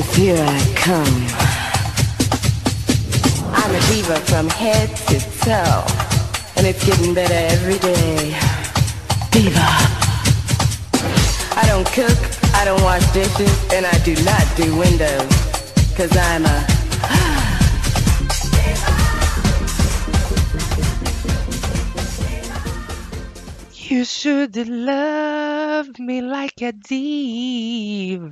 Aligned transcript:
Here 0.00 0.42
I 0.42 0.74
come. 0.76 1.26
I'm 3.52 3.74
a 3.74 3.80
diva 3.88 4.18
from 4.20 4.48
head 4.48 4.88
to 5.08 5.20
toe. 5.40 5.84
And 6.56 6.66
it's 6.66 6.84
getting 6.84 7.14
better 7.14 7.34
every 7.34 7.78
day. 7.78 8.34
Diva. 9.30 9.60
I 11.56 11.64
don't 11.66 11.86
cook, 11.86 12.18
I 12.54 12.64
don't 12.64 12.82
wash 12.82 13.04
dishes, 13.12 13.72
and 13.72 13.84
I 13.84 13.98
do 14.04 14.14
not 14.24 14.44
do 14.56 14.76
windows. 14.76 15.28
Cause 15.96 16.16
I'm 16.16 16.46
a 16.46 16.66
You 23.90 24.04
should 24.04 24.56
love 24.68 25.98
me 25.98 26.22
like 26.22 26.62
a 26.62 26.70
diva. 26.70 28.30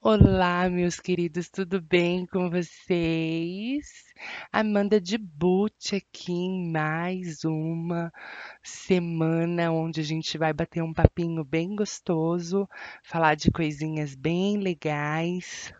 Olá, 0.00 0.68
meus 0.68 0.98
queridos, 0.98 1.48
tudo 1.48 1.80
bem 1.80 2.26
com 2.26 2.50
vocês? 2.50 3.86
Amanda 4.50 5.00
de 5.00 5.16
Butch 5.16 5.92
aqui 5.92 6.32
em 6.32 6.72
mais 6.72 7.44
uma 7.44 8.12
semana 8.62 9.70
onde 9.70 10.00
a 10.00 10.04
gente 10.04 10.36
vai 10.38 10.52
bater 10.52 10.82
um 10.82 10.92
papinho 10.92 11.44
bem 11.44 11.76
gostoso, 11.76 12.68
falar 13.02 13.36
de 13.36 13.50
coisinhas 13.50 14.14
bem 14.14 14.58
legais. 14.58 15.72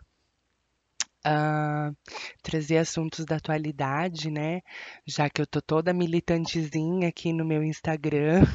Uh, 1.25 1.95
trazer 2.43 2.77
assuntos 2.77 3.25
da 3.25 3.37
atualidade, 3.37 4.29
né? 4.29 4.61
Já 5.05 5.29
que 5.29 5.41
eu 5.41 5.47
tô 5.47 5.61
toda 5.61 5.93
militantezinha 5.93 7.09
aqui 7.09 7.33
no 7.33 7.43
meu 7.43 7.63
Instagram. 7.63 8.45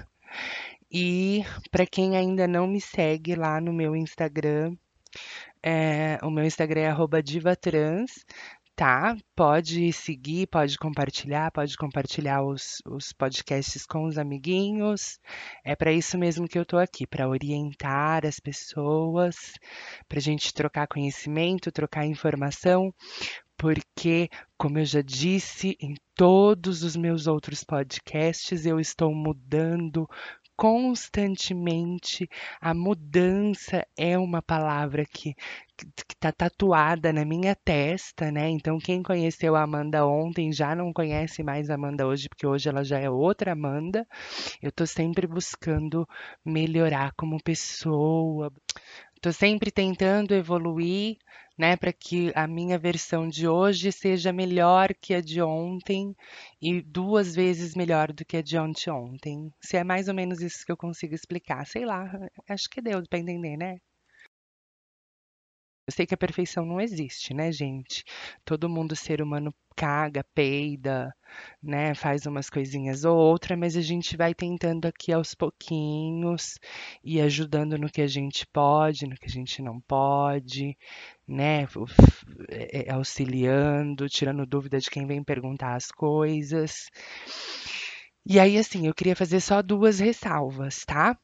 E 0.91 1.45
para 1.71 1.87
quem 1.87 2.17
ainda 2.17 2.49
não 2.49 2.67
me 2.67 2.81
segue 2.81 3.35
lá 3.35 3.61
no 3.61 3.73
meu 3.73 3.95
Instagram, 3.95 4.77
é, 5.63 6.19
o 6.23 6.31
meu 6.31 6.45
Instagram 6.45 6.83
é 6.83 7.23
divatrans, 7.23 8.25
tá? 8.81 9.15
Pode 9.37 9.93
seguir, 9.93 10.47
pode 10.47 10.79
compartilhar, 10.79 11.51
pode 11.53 11.77
compartilhar 11.77 12.43
os, 12.43 12.79
os 12.87 13.13
podcasts 13.13 13.85
com 13.85 14.05
os 14.05 14.17
amiguinhos. 14.17 15.19
É 15.63 15.77
para 15.77 15.93
isso 15.93 16.17
mesmo 16.17 16.49
que 16.49 16.59
eu 16.59 16.65
tô 16.65 16.79
aqui, 16.79 17.07
para 17.07 17.29
orientar 17.29 18.25
as 18.25 18.41
pessoas, 18.41 19.53
para 20.09 20.19
gente 20.19 20.55
trocar 20.55 20.87
conhecimento, 20.87 21.71
trocar 21.71 22.07
informação, 22.07 22.91
porque, 23.61 24.31
como 24.57 24.79
eu 24.79 24.87
já 24.87 25.03
disse 25.03 25.77
em 25.79 25.95
todos 26.15 26.83
os 26.83 26.97
meus 26.97 27.27
outros 27.27 27.63
podcasts, 27.63 28.65
eu 28.65 28.81
estou 28.81 29.15
mudando 29.15 30.09
constantemente. 30.61 32.29
A 32.61 32.75
mudança 32.75 33.83
é 33.97 34.19
uma 34.19 34.43
palavra 34.43 35.07
que 35.07 35.35
está 36.13 36.31
tatuada 36.31 37.15
na 37.15 37.25
minha 37.25 37.57
testa, 37.57 38.31
né? 38.31 38.51
Então, 38.51 38.77
quem 38.77 39.03
conheceu 39.03 39.57
a 39.57 39.63
Amanda 39.63 40.05
ontem 40.07 40.53
já 40.53 40.75
não 40.75 40.93
conhece 40.93 41.43
mais 41.43 41.71
a 41.71 41.77
Amanda 41.77 42.07
hoje, 42.07 42.29
porque 42.29 42.47
hoje 42.47 42.69
ela 42.69 42.85
já 42.85 42.99
é 42.99 43.09
outra 43.09 43.53
Amanda. 43.53 44.07
Eu 44.61 44.69
estou 44.69 44.87
sempre 44.87 45.27
buscando 45.27 46.07
melhorar 46.45 47.13
como 47.17 47.43
pessoa. 47.43 48.53
Estou 49.21 49.33
sempre 49.35 49.71
tentando 49.71 50.35
evoluir, 50.35 51.19
né, 51.57 51.77
para 51.77 51.93
que 51.93 52.33
a 52.35 52.47
minha 52.49 52.79
versão 52.79 53.29
de 53.29 53.47
hoje 53.47 53.93
seja 53.93 54.33
melhor 54.33 54.95
que 54.95 55.13
a 55.15 55.21
de 55.21 55.43
ontem 55.43 56.17
e 56.61 56.81
duas 56.81 57.35
vezes 57.35 57.75
melhor 57.75 58.13
do 58.13 58.25
que 58.25 58.39
a 58.39 58.43
de 58.43 58.59
ontem. 58.91 59.53
Se 59.61 59.77
é 59.77 59.85
mais 59.85 60.09
ou 60.09 60.15
menos 60.15 60.41
isso 60.41 60.65
que 60.65 60.73
eu 60.73 60.77
consigo 60.77 61.15
explicar, 61.15 61.67
sei 61.67 61.85
lá, 61.85 62.11
acho 62.49 62.69
que 62.71 62.81
deu 62.81 63.07
para 63.07 63.19
entender, 63.19 63.57
né? 63.59 63.79
Eu 65.87 65.93
sei 65.93 66.07
que 66.07 66.15
a 66.15 66.19
perfeição 66.19 66.65
não 66.65 66.81
existe, 66.81 67.35
né, 67.35 67.51
gente? 67.51 68.05
Todo 68.45 68.69
mundo, 68.69 68.95
ser 68.95 69.21
humano, 69.21 69.53
caga, 69.77 70.25
peida, 70.35 71.13
né? 71.63 71.95
Faz 71.95 72.27
umas 72.27 72.51
coisinhas 72.51 73.05
ou 73.05 73.17
outra, 73.17 73.57
mas 73.57 73.77
a 73.77 73.81
gente 73.81 74.17
vai 74.17 74.35
tentando 74.35 74.87
aqui 74.87 75.13
aos 75.13 75.35
pouquinhos 75.35 76.59
e 77.03 77.21
ajudando 77.21 77.79
no 77.79 77.91
que 77.91 78.03
a 78.03 78.07
gente 78.07 78.47
pode, 78.53 79.07
no 79.07 79.17
que 79.17 79.27
a 79.27 79.31
gente 79.31 79.63
não 79.63 79.81
pode, 79.81 80.77
né? 81.27 81.65
É, 82.49 82.89
é, 82.89 82.93
auxiliando, 82.93 84.09
tirando 84.09 84.47
dúvida 84.47 84.79
de 84.79 84.91
quem 84.91 85.07
vem 85.07 85.25
perguntar 85.25 85.75
as 85.75 85.87
coisas. 85.91 86.87
E 88.25 88.39
aí, 88.39 88.59
assim, 88.59 88.87
eu 88.87 88.95
queria 88.95 89.17
fazer 89.17 89.41
só 89.41 89.63
duas 89.63 89.99
ressalvas, 89.99 90.85
tá? 90.85 91.19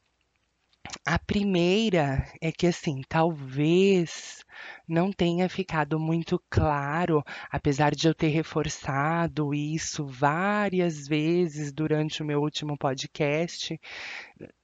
A 1.04 1.19
primeira 1.19 2.26
é 2.41 2.50
que, 2.52 2.66
assim, 2.66 3.00
talvez 3.08 4.44
não 4.88 5.12
tenha 5.12 5.48
ficado 5.48 5.98
muito 5.98 6.42
claro, 6.48 7.22
apesar 7.50 7.94
de 7.94 8.08
eu 8.08 8.14
ter 8.14 8.28
reforçado 8.28 9.54
isso 9.54 10.06
várias 10.06 11.06
vezes 11.06 11.72
durante 11.72 12.22
o 12.22 12.26
meu 12.26 12.41
último 12.41 12.76
podcast, 12.76 13.78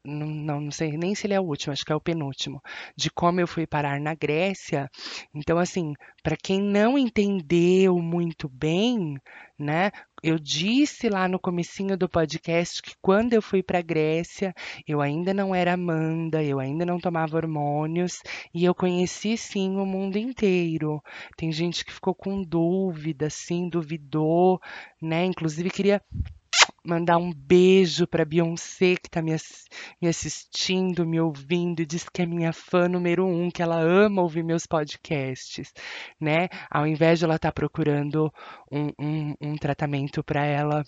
não, 0.05 0.27
não, 0.27 0.61
não, 0.61 0.71
sei 0.71 0.97
nem 0.97 1.15
se 1.15 1.27
ele 1.27 1.35
é 1.35 1.41
o 1.41 1.45
último, 1.45 1.73
acho 1.73 1.85
que 1.85 1.93
é 1.93 1.97
o 1.97 2.01
penúltimo, 2.01 2.61
de 2.97 3.11
como 3.11 3.41
eu 3.41 3.47
fui 3.47 3.67
parar 3.67 4.01
na 4.01 4.15
Grécia. 4.15 4.91
Então, 5.35 5.59
assim, 5.59 5.93
para 6.23 6.37
quem 6.37 6.61
não 6.61 6.97
entendeu 6.99 7.99
muito 7.99 8.49
bem, 8.49 9.19
né, 9.59 9.91
eu 10.23 10.39
disse 10.39 11.09
lá 11.09 11.27
no 11.27 11.39
comecinho 11.39 11.97
do 11.97 12.09
podcast 12.09 12.81
que 12.81 12.95
quando 13.03 13.33
eu 13.33 13.43
fui 13.43 13.63
para 13.63 13.81
a 13.81 13.83
Grécia, 13.83 14.55
eu 14.87 15.01
ainda 15.01 15.35
não 15.35 15.55
era 15.55 15.73
Amanda, 15.73 16.43
eu 16.43 16.61
ainda 16.61 16.87
não 16.87 17.01
tomava 17.01 17.37
hormônios 17.37 18.23
e 18.55 18.65
eu 18.65 18.75
conheci 18.75 19.37
sim 19.37 19.77
o 19.77 19.85
mundo 19.85 20.17
inteiro. 20.17 21.03
Tem 21.37 21.51
gente 21.51 21.85
que 21.85 21.93
ficou 21.93 22.15
com 22.15 22.43
dúvida, 22.43 23.29
sim, 23.29 23.69
duvidou, 23.69 24.61
né? 25.01 25.25
Inclusive 25.25 25.71
queria 25.71 26.01
mandar 26.85 27.17
um 27.17 27.33
beijo 27.33 28.07
para 28.07 28.25
Beyoncé 28.25 28.97
que 28.97 29.07
está 29.07 29.23
me, 29.23 29.35
me, 30.01 30.09
assistindo, 30.09 31.07
me 31.07 31.21
ouvindo 31.21 31.81
e 31.81 31.87
diz 31.87 32.09
que 32.09 32.23
é 32.23 32.27
minha 32.27 32.53
fã 32.53 32.89
número 32.89 33.27
um, 33.27 33.51
que 33.51 33.63
ela 33.63 33.81
ama 33.81 34.23
ouvir 34.23 34.43
meus 34.43 34.67
podcasts, 34.67 35.73
né? 36.21 36.49
Ao 36.71 36.87
invés 36.87 37.19
de 37.19 37.25
ela 37.25 37.37
estar 37.37 37.51
tá 37.51 37.53
procurando 37.53 38.33
um, 38.71 38.89
um, 38.99 39.35
um 39.41 39.57
tratamento 39.57 40.23
para 40.25 40.45
ela 40.45 40.85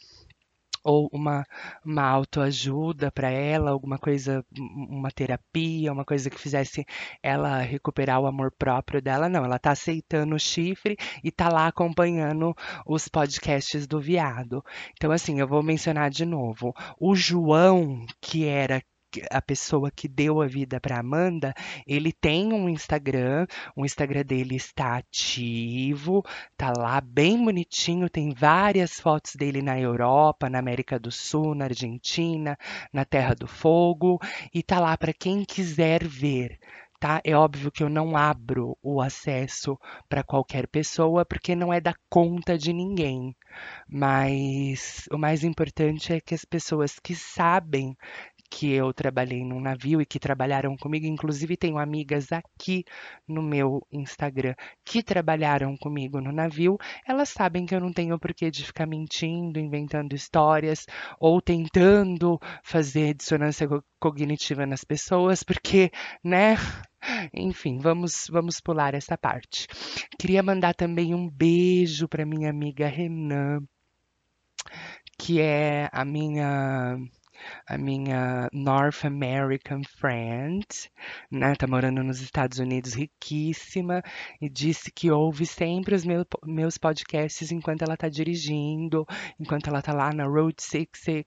ou 0.84 1.08
uma, 1.12 1.44
uma 1.84 2.02
autoajuda 2.02 3.10
para 3.10 3.30
ela, 3.30 3.70
alguma 3.70 3.98
coisa, 3.98 4.44
uma 4.56 5.10
terapia, 5.10 5.92
uma 5.92 6.04
coisa 6.04 6.30
que 6.30 6.38
fizesse 6.38 6.84
ela 7.22 7.58
recuperar 7.60 8.20
o 8.20 8.26
amor 8.26 8.52
próprio 8.52 9.00
dela. 9.02 9.28
Não, 9.28 9.44
ela 9.44 9.58
tá 9.58 9.72
aceitando 9.72 10.34
o 10.34 10.38
chifre 10.38 10.96
e 11.22 11.30
tá 11.30 11.48
lá 11.48 11.66
acompanhando 11.66 12.54
os 12.86 13.08
podcasts 13.08 13.86
do 13.86 14.00
viado. 14.00 14.62
Então, 14.96 15.10
assim, 15.10 15.40
eu 15.40 15.48
vou 15.48 15.62
mencionar 15.62 16.10
de 16.10 16.24
novo. 16.26 16.74
O 17.00 17.14
João, 17.14 18.04
que 18.20 18.44
era 18.46 18.82
a 19.30 19.40
pessoa 19.40 19.90
que 19.90 20.08
deu 20.08 20.40
a 20.40 20.46
vida 20.46 20.80
para 20.80 20.98
Amanda, 20.98 21.54
ele 21.86 22.12
tem 22.12 22.52
um 22.52 22.68
Instagram, 22.68 23.46
o 23.76 23.84
Instagram 23.84 24.24
dele 24.24 24.56
está 24.56 24.96
ativo, 24.96 26.24
tá 26.56 26.72
lá 26.76 27.00
bem 27.00 27.42
bonitinho, 27.44 28.08
tem 28.08 28.30
várias 28.32 29.00
fotos 29.00 29.34
dele 29.36 29.62
na 29.62 29.78
Europa, 29.78 30.48
na 30.48 30.58
América 30.58 30.98
do 30.98 31.10
Sul, 31.10 31.54
na 31.54 31.66
Argentina, 31.66 32.56
na 32.92 33.04
Terra 33.04 33.34
do 33.34 33.46
Fogo, 33.46 34.18
e 34.52 34.62
tá 34.62 34.80
lá 34.80 34.96
para 34.96 35.12
quem 35.12 35.44
quiser 35.44 36.04
ver. 36.06 36.58
Tá? 37.04 37.20
É 37.22 37.36
óbvio 37.36 37.70
que 37.70 37.82
eu 37.82 37.90
não 37.90 38.16
abro 38.16 38.78
o 38.82 38.98
acesso 38.98 39.78
para 40.08 40.22
qualquer 40.22 40.66
pessoa, 40.66 41.22
porque 41.22 41.54
não 41.54 41.70
é 41.70 41.78
da 41.78 41.94
conta 42.08 42.56
de 42.56 42.72
ninguém. 42.72 43.36
Mas 43.86 45.06
o 45.12 45.18
mais 45.18 45.44
importante 45.44 46.14
é 46.14 46.20
que 46.20 46.34
as 46.34 46.46
pessoas 46.46 46.98
que 46.98 47.14
sabem 47.14 47.94
que 48.54 48.70
eu 48.72 48.94
trabalhei 48.94 49.44
num 49.44 49.60
navio 49.60 50.00
e 50.00 50.06
que 50.06 50.20
trabalharam 50.20 50.76
comigo, 50.76 51.06
inclusive 51.06 51.56
tenho 51.56 51.76
amigas 51.76 52.30
aqui 52.30 52.84
no 53.26 53.42
meu 53.42 53.84
Instagram 53.90 54.54
que 54.84 55.02
trabalharam 55.02 55.76
comigo 55.76 56.20
no 56.20 56.30
navio, 56.30 56.78
elas 57.04 57.30
sabem 57.30 57.66
que 57.66 57.74
eu 57.74 57.80
não 57.80 57.92
tenho 57.92 58.16
porquê 58.16 58.52
de 58.52 58.64
ficar 58.64 58.86
mentindo, 58.86 59.58
inventando 59.58 60.14
histórias 60.14 60.86
ou 61.18 61.42
tentando 61.42 62.38
fazer 62.62 63.14
dissonância 63.14 63.66
cognitiva 63.98 64.64
nas 64.64 64.84
pessoas, 64.84 65.42
porque, 65.42 65.90
né? 66.22 66.54
Enfim, 67.34 67.78
vamos 67.78 68.28
vamos 68.30 68.60
pular 68.60 68.94
essa 68.94 69.18
parte. 69.18 69.66
Queria 70.16 70.42
mandar 70.44 70.74
também 70.74 71.12
um 71.12 71.28
beijo 71.28 72.06
para 72.08 72.24
minha 72.24 72.50
amiga 72.50 72.86
Renan, 72.86 73.60
que 75.18 75.40
é 75.40 75.88
a 75.92 76.04
minha 76.04 76.96
a 77.66 77.78
minha 77.78 78.48
North 78.52 79.04
American 79.04 79.82
friend, 79.84 80.66
né? 81.30 81.54
Tá 81.54 81.66
morando 81.66 82.02
nos 82.02 82.20
Estados 82.20 82.58
Unidos, 82.58 82.94
riquíssima, 82.94 84.02
e 84.40 84.48
disse 84.48 84.90
que 84.90 85.10
ouve 85.10 85.46
sempre 85.46 85.94
os 85.94 86.04
meu, 86.04 86.24
meus 86.44 86.78
podcasts 86.78 87.50
enquanto 87.52 87.82
ela 87.82 87.96
tá 87.96 88.08
dirigindo, 88.08 89.06
enquanto 89.38 89.68
ela 89.68 89.82
tá 89.82 89.92
lá 89.92 90.12
na 90.12 90.24
Road 90.24 90.54
66, 90.60 91.24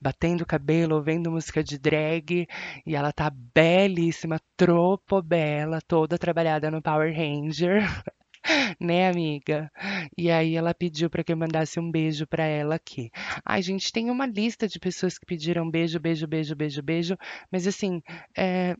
batendo 0.00 0.46
cabelo, 0.46 0.96
ouvindo 0.96 1.30
música 1.30 1.62
de 1.62 1.78
drag, 1.78 2.46
e 2.86 2.96
ela 2.96 3.12
tá 3.12 3.30
belíssima, 3.30 4.40
tropo 4.56 5.22
bela, 5.22 5.80
toda 5.80 6.18
trabalhada 6.18 6.70
no 6.70 6.82
Power 6.82 7.14
Ranger. 7.14 7.82
né, 8.80 9.08
amiga? 9.08 9.70
E 10.16 10.30
aí 10.30 10.54
ela 10.56 10.74
pediu 10.74 11.10
para 11.10 11.24
que 11.24 11.32
eu 11.32 11.36
mandasse 11.36 11.78
um 11.80 11.90
beijo 11.90 12.26
para 12.26 12.44
ela 12.44 12.76
aqui. 12.76 13.10
Ai, 13.44 13.62
gente, 13.62 13.92
tem 13.92 14.10
uma 14.10 14.26
lista 14.26 14.68
de 14.68 14.78
pessoas 14.78 15.18
que 15.18 15.26
pediram 15.26 15.68
beijo, 15.70 15.98
beijo, 15.98 16.26
beijo, 16.26 16.54
beijo, 16.54 16.82
beijo, 16.82 17.16
mas 17.50 17.66
assim, 17.66 18.02
é, 18.36 18.76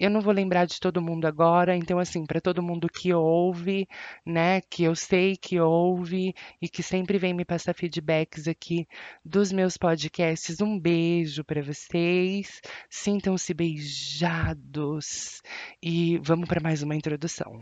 eu 0.00 0.08
não 0.08 0.22
vou 0.22 0.32
lembrar 0.32 0.64
de 0.64 0.80
todo 0.80 1.02
mundo 1.02 1.26
agora, 1.26 1.76
então 1.76 1.98
assim, 1.98 2.24
para 2.24 2.40
todo 2.40 2.62
mundo 2.62 2.88
que 2.88 3.12
ouve, 3.12 3.86
né, 4.24 4.62
que 4.62 4.82
eu 4.82 4.96
sei 4.96 5.36
que 5.36 5.60
ouve 5.60 6.34
e 6.60 6.70
que 6.70 6.82
sempre 6.82 7.18
vem 7.18 7.34
me 7.34 7.44
passar 7.44 7.74
feedbacks 7.74 8.48
aqui 8.48 8.86
dos 9.22 9.52
meus 9.52 9.76
podcasts, 9.76 10.58
um 10.62 10.80
beijo 10.80 11.44
para 11.44 11.62
vocês. 11.62 12.62
Sintam-se 12.88 13.52
beijados 13.52 15.42
e 15.82 16.18
vamos 16.22 16.48
para 16.48 16.62
mais 16.62 16.82
uma 16.82 16.96
introdução. 16.96 17.60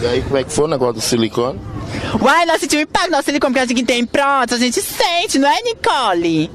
E 0.00 0.06
aí, 0.06 0.22
como 0.22 0.36
é 0.36 0.44
que 0.44 0.52
foi 0.52 0.64
o 0.64 0.68
negócio 0.68 0.94
do 0.94 1.00
silicone? 1.00 1.58
Uai, 2.22 2.46
nós 2.46 2.60
sentimos 2.60 2.84
impacto 2.84 3.10
no 3.10 3.22
silicone 3.22 3.54
que 3.54 3.60
a 3.60 3.66
gente 3.66 3.84
tem 3.84 4.06
pronto, 4.06 4.54
a 4.54 4.58
gente 4.58 4.80
sente, 4.80 5.40
não 5.40 5.48
é, 5.48 5.60
Nicole? 5.62 6.50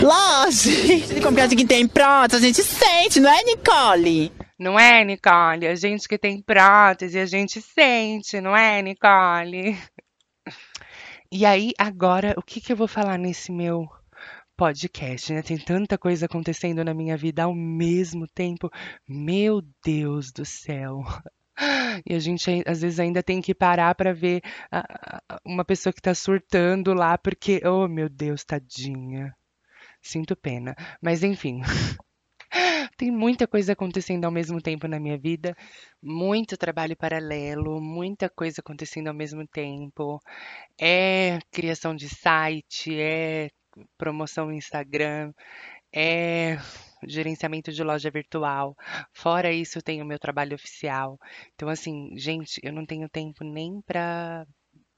Lógico. 0.00 1.06
Silicone 1.08 1.34
que 1.34 1.40
a 1.40 1.48
gente 1.48 1.66
tem 1.66 1.88
pronto, 1.88 2.36
a 2.36 2.38
gente 2.38 2.62
sente, 2.62 3.18
não 3.18 3.28
é, 3.28 3.42
Nicole? 3.42 4.32
Não 4.58 4.78
é, 4.78 5.04
Nicole? 5.04 5.66
A 5.66 5.74
gente 5.74 6.08
que 6.08 6.16
tem 6.16 6.40
prótese, 6.40 7.18
a 7.18 7.26
gente 7.26 7.60
sente, 7.60 8.40
não 8.40 8.56
é, 8.56 8.80
Nicole? 8.82 9.76
E 11.32 11.44
aí, 11.44 11.72
agora, 11.76 12.34
o 12.38 12.42
que, 12.42 12.60
que 12.60 12.72
eu 12.72 12.76
vou 12.76 12.86
falar 12.86 13.18
nesse 13.18 13.50
meu 13.50 13.88
podcast, 14.56 15.32
né? 15.32 15.42
Tem 15.42 15.58
tanta 15.58 15.98
coisa 15.98 16.26
acontecendo 16.26 16.82
na 16.84 16.94
minha 16.94 17.16
vida 17.16 17.42
ao 17.42 17.54
mesmo 17.54 18.26
tempo. 18.26 18.70
Meu 19.06 19.60
Deus 19.84 20.32
do 20.32 20.44
céu. 20.44 21.02
E 22.04 22.14
a 22.14 22.18
gente 22.18 22.62
às 22.66 22.82
vezes 22.82 23.00
ainda 23.00 23.22
tem 23.22 23.40
que 23.40 23.54
parar 23.54 23.94
para 23.94 24.12
ver 24.12 24.42
uma 25.44 25.64
pessoa 25.64 25.92
que 25.92 26.02
tá 26.02 26.14
surtando 26.14 26.92
lá, 26.92 27.16
porque, 27.16 27.60
oh 27.64 27.88
meu 27.88 28.08
Deus, 28.08 28.44
tadinha. 28.44 29.34
Sinto 30.02 30.36
pena. 30.36 30.76
Mas 31.00 31.22
enfim, 31.24 31.62
tem 32.96 33.10
muita 33.10 33.46
coisa 33.46 33.72
acontecendo 33.72 34.24
ao 34.24 34.30
mesmo 34.30 34.60
tempo 34.60 34.86
na 34.86 35.00
minha 35.00 35.18
vida, 35.18 35.56
muito 36.02 36.56
trabalho 36.56 36.96
paralelo, 36.96 37.80
muita 37.80 38.28
coisa 38.28 38.60
acontecendo 38.60 39.08
ao 39.08 39.14
mesmo 39.14 39.46
tempo. 39.46 40.20
É 40.80 41.38
criação 41.50 41.94
de 41.94 42.08
site, 42.08 42.94
é 42.98 43.50
promoção 43.98 44.46
no 44.46 44.54
Instagram, 44.54 45.32
é 45.92 46.56
gerenciamento 47.04 47.72
de 47.72 47.82
loja 47.82 48.10
virtual. 48.10 48.76
Fora 49.12 49.52
isso, 49.52 49.82
tenho 49.82 50.04
o 50.04 50.06
meu 50.06 50.18
trabalho 50.18 50.54
oficial. 50.54 51.18
Então, 51.54 51.68
assim, 51.68 52.10
gente, 52.16 52.60
eu 52.62 52.72
não 52.72 52.86
tenho 52.86 53.08
tempo 53.08 53.44
nem 53.44 53.80
pra 53.82 54.46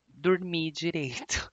dormir 0.07 0.73
direito. 0.73 1.51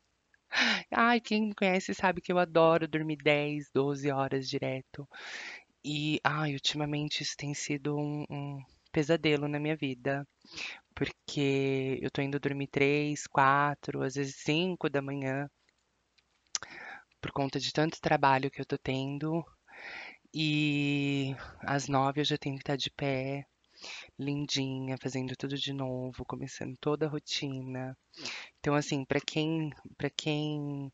Ai, 0.92 1.20
quem 1.22 1.48
me 1.50 1.56
conhece 1.56 1.94
sabe 1.94 2.22
que 2.22 2.32
eu 2.32 2.40
adoro 2.40 2.88
dormir 2.88 3.18
10, 3.18 3.70
12 3.74 4.12
horas 4.12 4.48
direto. 4.50 5.08
E, 5.84 6.20
ai, 6.24 6.54
ultimamente 6.54 7.22
isso 7.24 7.36
tem 7.38 7.54
sido 7.54 7.98
um, 7.98 8.26
um 8.30 8.60
pesadelo 8.92 9.48
na 9.48 9.60
minha 9.60 9.76
vida. 9.76 10.28
Porque 10.96 12.00
eu 12.02 12.12
tô 12.12 12.22
indo 12.22 12.40
dormir 12.40 12.68
3, 12.68 13.28
4, 13.28 14.02
às 14.04 14.16
vezes 14.16 14.38
5 14.38 14.90
da 14.90 15.02
manhã, 15.02 15.48
por 17.22 17.32
conta 17.32 17.60
de 17.60 17.74
tanto 17.74 18.00
trabalho 18.00 18.52
que 18.52 18.62
eu 18.62 18.66
tô 18.66 18.78
tendo. 18.78 19.44
E 20.38 21.34
às 21.62 21.88
9 21.88 22.20
eu 22.20 22.26
já 22.26 22.38
tenho 22.38 22.58
que 22.58 22.62
estar 22.62 22.76
de 22.76 22.92
pé, 22.92 23.48
lindinha, 24.20 24.98
fazendo 25.02 25.34
tudo 25.34 25.58
de 25.58 25.72
novo, 25.72 26.26
começando 26.26 26.76
toda 26.78 27.06
a 27.06 27.10
rotina. 27.10 27.98
Então, 28.60 28.76
assim, 28.76 29.06
pra 29.06 29.22
quem, 29.22 29.72
para 29.98 30.10
quem 30.10 30.92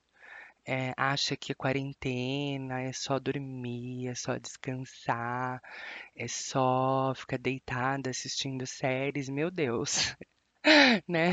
é, 0.64 0.94
acha 0.96 1.36
que 1.36 1.52
a 1.54 1.56
quarentena 1.56 2.82
é 2.82 2.94
só 2.94 3.18
dormir, 3.18 4.10
é 4.10 4.16
só 4.16 4.38
descansar, 4.38 5.60
é 6.16 6.28
só 6.28 7.12
ficar 7.16 7.40
deitada 7.40 8.12
assistindo 8.12 8.68
séries, 8.68 9.28
meu 9.28 9.50
Deus, 9.50 10.16
né? 11.08 11.32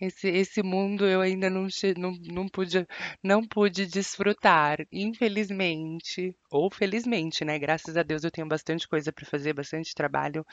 Esse, 0.00 0.28
esse 0.28 0.62
mundo 0.62 1.06
eu 1.06 1.20
ainda 1.20 1.48
não, 1.50 1.66
não, 1.96 2.12
não 2.32 2.48
pude, 2.48 2.86
não 3.22 3.46
pude 3.46 3.86
desfrutar, 3.86 4.78
infelizmente, 4.92 6.36
ou 6.50 6.70
felizmente, 6.70 7.44
né? 7.44 7.58
Graças 7.58 7.96
a 7.96 8.02
Deus 8.02 8.24
eu 8.24 8.30
tenho 8.30 8.48
bastante 8.48 8.88
coisa 8.88 9.12
para 9.12 9.24
fazer, 9.26 9.52
bastante 9.52 9.94
trabalho, 9.94 10.44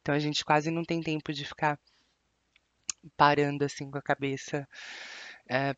então 0.00 0.14
a 0.14 0.18
gente 0.18 0.44
quase 0.44 0.70
não 0.70 0.84
tem 0.84 1.00
tempo 1.00 1.32
de 1.32 1.44
ficar 1.44 1.78
parando 3.16 3.64
assim 3.64 3.90
com 3.90 3.98
a 3.98 4.02
cabeça 4.02 4.66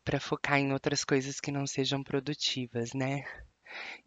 para 0.03 0.19
focar 0.19 0.59
em 0.59 0.73
outras 0.73 1.03
coisas 1.03 1.39
que 1.39 1.51
não 1.51 1.65
sejam 1.65 2.03
produtivas, 2.03 2.93
né? 2.93 3.23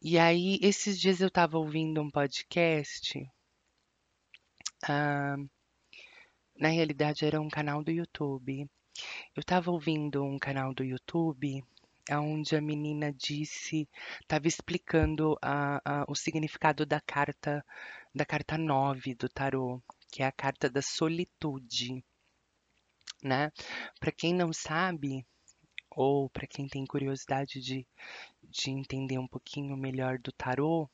E 0.03 0.19
aí, 0.19 0.59
esses 0.63 1.01
dias 1.01 1.21
eu 1.21 1.29
estava 1.29 1.57
ouvindo 1.59 2.03
um 2.03 2.11
podcast, 2.11 3.19
ah, 4.87 5.37
na 6.59 6.69
realidade 6.69 7.25
era 7.25 7.41
um 7.41 7.49
canal 7.49 7.83
do 7.83 7.91
YouTube. 7.91 8.69
Eu 9.37 9.43
estava 9.43 9.71
ouvindo 9.71 10.25
um 10.25 10.39
canal 10.39 10.73
do 10.75 10.83
YouTube 10.83 11.63
onde 12.11 12.57
a 12.57 12.61
menina 12.61 13.13
disse, 13.13 13.89
estava 14.21 14.49
explicando 14.49 15.39
a- 15.43 15.81
a- 15.85 16.05
o 16.09 16.15
significado 16.15 16.85
da 16.87 17.01
carta, 17.01 17.65
da 18.15 18.25
carta 18.27 18.59
9 18.59 19.15
do 19.15 19.29
tarô, 19.29 19.83
que 20.11 20.23
é 20.23 20.27
a 20.27 20.33
carta 20.33 20.69
da 20.71 20.83
solitude, 20.83 22.03
né? 23.23 23.51
Para 23.99 24.13
quem 24.13 24.33
não 24.35 24.53
sabe, 24.53 25.27
ou 25.91 26.31
para 26.31 26.47
quem 26.47 26.69
tem 26.69 26.87
curiosidade 26.87 27.61
de, 27.61 27.87
de 28.45 28.71
entender 28.71 29.19
um 29.19 29.29
pouquinho 29.29 29.77
melhor 29.77 30.19
do 30.19 30.33
tarô, 30.33 30.89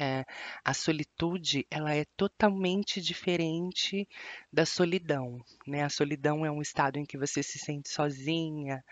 é, 0.00 0.24
a 0.64 0.72
solitude 0.72 1.66
ela 1.70 1.94
é 1.94 2.06
totalmente 2.16 3.02
diferente 3.02 4.08
da 4.50 4.64
solidão, 4.64 5.44
né? 5.66 5.82
A 5.84 5.90
solidão 5.90 6.44
é 6.46 6.50
um 6.50 6.62
estado 6.62 6.98
em 6.98 7.04
que 7.04 7.18
você 7.18 7.42
se 7.42 7.58
sente 7.58 7.90
sozinha, 7.90 8.82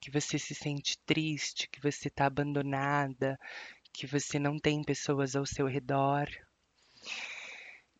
que 0.00 0.10
você 0.10 0.38
se 0.38 0.54
sente 0.56 0.98
triste, 1.06 1.68
que 1.70 1.80
você 1.80 2.08
está 2.08 2.26
abandonada, 2.26 3.38
que 3.92 4.06
você 4.08 4.38
não 4.40 4.58
tem 4.58 4.82
pessoas 4.82 5.36
ao 5.36 5.46
seu 5.46 5.66
redor. 5.66 6.28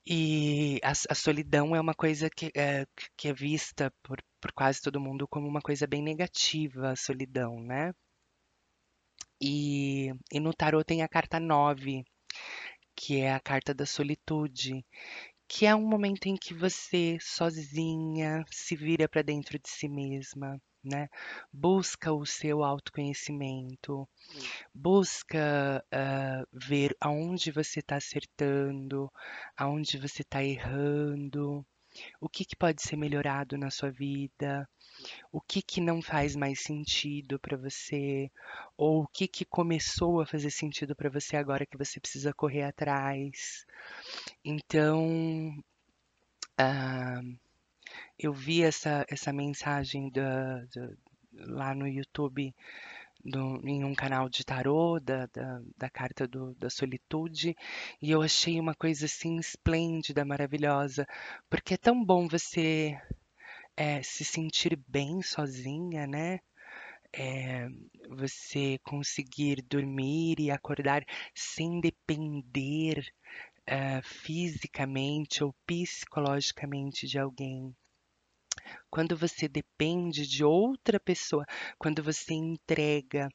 E 0.04 0.80
a, 0.82 0.90
a 0.90 1.14
solidão 1.14 1.74
é 1.74 1.80
uma 1.80 1.94
coisa 1.94 2.28
que 2.30 2.50
é, 2.54 2.86
que 3.16 3.28
é 3.28 3.32
vista 3.32 3.92
por, 4.02 4.20
por 4.40 4.52
quase 4.52 4.80
todo 4.82 5.00
mundo 5.00 5.26
como 5.28 5.46
uma 5.48 5.60
coisa 5.60 5.86
bem 5.86 6.02
negativa, 6.02 6.90
a 6.90 6.96
solidão, 6.96 7.60
né? 7.60 7.92
E, 9.40 10.12
e 10.32 10.40
no 10.40 10.52
tarô 10.54 10.82
tem 10.84 11.02
a 11.02 11.08
carta 11.08 11.38
9, 11.38 12.04
que 12.96 13.20
é 13.20 13.32
a 13.32 13.40
carta 13.40 13.74
da 13.74 13.86
solitude, 13.86 14.84
que 15.48 15.66
é 15.66 15.74
um 15.74 15.86
momento 15.86 16.26
em 16.26 16.36
que 16.36 16.54
você 16.54 17.18
sozinha 17.20 18.44
se 18.50 18.74
vira 18.74 19.08
para 19.08 19.22
dentro 19.22 19.58
de 19.58 19.68
si 19.68 19.88
mesma, 19.88 20.60
né? 20.82 21.08
Busca 21.52 22.12
o 22.12 22.24
seu 22.24 22.64
autoconhecimento, 22.64 24.08
busca 24.74 25.84
ah, 25.92 26.44
ver 26.52 26.96
aonde 27.00 27.50
você 27.52 27.80
está 27.80 27.96
acertando, 27.96 29.12
aonde 29.56 29.98
você 29.98 30.22
está 30.22 30.42
errando, 30.42 31.64
o 32.20 32.28
que 32.28 32.44
que 32.44 32.56
pode 32.56 32.82
ser 32.82 32.96
melhorado 32.96 33.56
na 33.56 33.70
sua 33.70 33.90
vida, 33.90 34.68
o 35.32 35.40
que 35.40 35.62
que 35.62 35.80
não 35.80 36.02
faz 36.02 36.36
mais 36.36 36.60
sentido 36.60 37.38
para 37.38 37.56
você, 37.56 38.30
ou 38.76 39.02
o 39.04 39.08
que 39.08 39.28
que 39.28 39.44
começou 39.44 40.20
a 40.20 40.26
fazer 40.26 40.50
sentido 40.50 40.94
para 40.96 41.10
você 41.10 41.36
agora 41.36 41.66
que 41.66 41.76
você 41.78 42.00
precisa 42.00 42.32
correr 42.34 42.62
atrás. 42.64 43.66
Então, 44.44 45.54
ah, 46.58 47.20
eu 48.18 48.32
vi 48.32 48.62
essa, 48.62 49.04
essa 49.08 49.32
mensagem 49.32 50.10
da, 50.10 50.60
da- 50.74 50.90
lá 51.32 51.74
no 51.74 51.86
YouTube, 51.86 52.54
do- 53.24 53.60
em 53.68 53.84
um 53.84 53.94
canal 53.94 54.28
de 54.28 54.44
tarô, 54.44 55.00
da, 55.00 55.26
da, 55.28 55.60
da 55.76 55.90
carta 55.90 56.26
do- 56.28 56.54
da 56.56 56.70
solitude, 56.70 57.56
e 58.02 58.10
eu 58.10 58.22
achei 58.22 58.60
uma 58.60 58.74
coisa 58.74 59.06
assim 59.06 59.38
esplêndida, 59.38 60.24
maravilhosa, 60.24 61.06
porque 61.50 61.74
é 61.74 61.78
tão 61.78 62.04
bom 62.04 62.28
você 62.28 62.98
eh, 63.76 64.02
se 64.02 64.24
sentir 64.24 64.76
bem 64.88 65.22
sozinha, 65.22 66.06
né? 66.06 66.40
é, 67.12 67.68
você 68.10 68.78
conseguir 68.84 69.62
dormir 69.62 70.38
e 70.38 70.50
acordar 70.50 71.04
sem 71.34 71.80
depender 71.80 73.06
eh, 73.66 74.02
fisicamente 74.02 75.42
ou 75.42 75.54
psicologicamente 75.66 77.06
de 77.06 77.18
alguém. 77.18 77.74
Quando 78.96 79.14
você 79.14 79.46
depende 79.46 80.26
de 80.26 80.42
outra 80.42 80.98
pessoa, 80.98 81.44
quando 81.78 82.02
você 82.02 82.32
entrega 82.32 83.28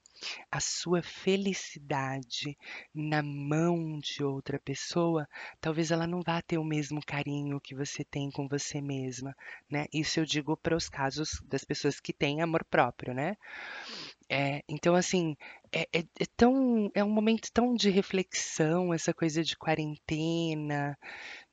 a 0.52 0.60
sua 0.60 1.04
felicidade 1.04 2.58
na 2.92 3.22
mão 3.22 4.00
de 4.00 4.24
outra 4.24 4.60
pessoa, 4.60 5.28
talvez 5.60 5.92
ela 5.92 6.08
não 6.08 6.24
vá 6.26 6.42
ter 6.42 6.58
o 6.58 6.64
mesmo 6.64 7.00
carinho 7.06 7.62
que 7.62 7.76
você 7.76 8.04
tem 8.04 8.32
com 8.32 8.48
você 8.48 8.82
mesma, 8.82 9.36
né? 9.70 9.86
Isso 9.94 10.20
eu 10.20 10.26
digo 10.26 10.58
para 10.58 10.76
os 10.76 10.90
casos 10.90 11.40
das 11.46 11.64
pessoas 11.64 12.00
que 12.00 12.12
têm 12.12 12.42
amor 12.42 12.66
próprio, 12.66 13.14
né? 13.14 13.38
É, 14.34 14.64
então, 14.70 14.96
assim, 14.96 15.36
é, 15.74 15.82
é, 15.94 16.00
é 16.00 16.26
tão, 16.38 16.90
é 16.96 17.04
um 17.04 17.10
momento 17.10 17.50
tão 17.54 17.74
de 17.76 17.90
reflexão, 17.90 18.94
essa 18.94 19.14
coisa 19.14 19.44
de 19.44 19.58
quarentena, 19.58 20.98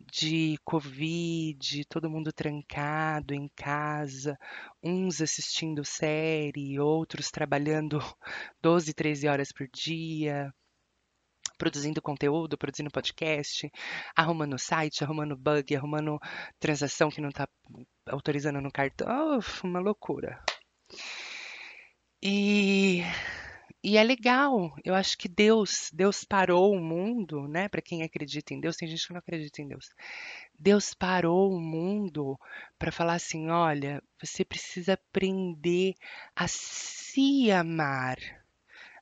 de 0.01 0.57
Covid, 0.65 1.85
todo 1.87 2.09
mundo 2.09 2.33
trancado 2.33 3.35
em 3.35 3.49
casa, 3.57 4.39
uns 4.81 5.21
assistindo 5.21 5.85
série, 5.85 6.79
outros 6.79 7.31
trabalhando 7.33 7.99
12, 8.63 8.95
13 8.95 9.27
horas 9.27 9.51
por 9.51 9.67
dia, 9.75 10.55
produzindo 11.59 12.01
conteúdo, 12.01 12.57
produzindo 12.57 12.93
podcast, 12.93 13.69
arrumando 14.17 14.57
site, 14.57 15.03
arrumando 15.03 15.37
bug, 15.37 15.75
arrumando 15.75 16.21
transação 16.61 17.11
que 17.11 17.21
não 17.21 17.31
está 17.31 17.49
autorizando 18.07 18.61
no 18.61 18.71
cartão. 18.71 19.39
Uf, 19.39 19.65
uma 19.65 19.81
loucura. 19.81 20.41
E, 22.23 23.03
e 23.83 23.97
é 23.97 24.03
legal. 24.03 24.75
Eu 24.85 24.95
acho 24.95 25.17
que 25.17 25.29
Deus, 25.29 25.91
Deus 25.93 26.25
parou 26.25 26.73
o 26.75 26.81
mundo, 26.81 27.47
né? 27.49 27.69
Para 27.69 27.83
quem 27.83 28.03
acredita 28.03 28.53
em 28.55 28.61
Deus, 28.61 28.77
tem 28.77 28.89
gente 28.89 29.07
que 29.07 29.13
não 29.13 29.21
acredita 29.21 29.63
em 29.63 29.69
Deus. 29.69 29.91
Deus 30.59 30.95
parou 30.95 31.53
o 31.53 31.61
mundo 31.61 32.39
para 32.79 32.93
falar 32.93 33.15
assim: 33.15 33.51
olha, 33.51 34.03
você 34.21 34.45
precisa 34.45 34.95
aprender 34.95 35.95
a 36.35 36.49
se 36.49 37.51
amar, 37.53 38.19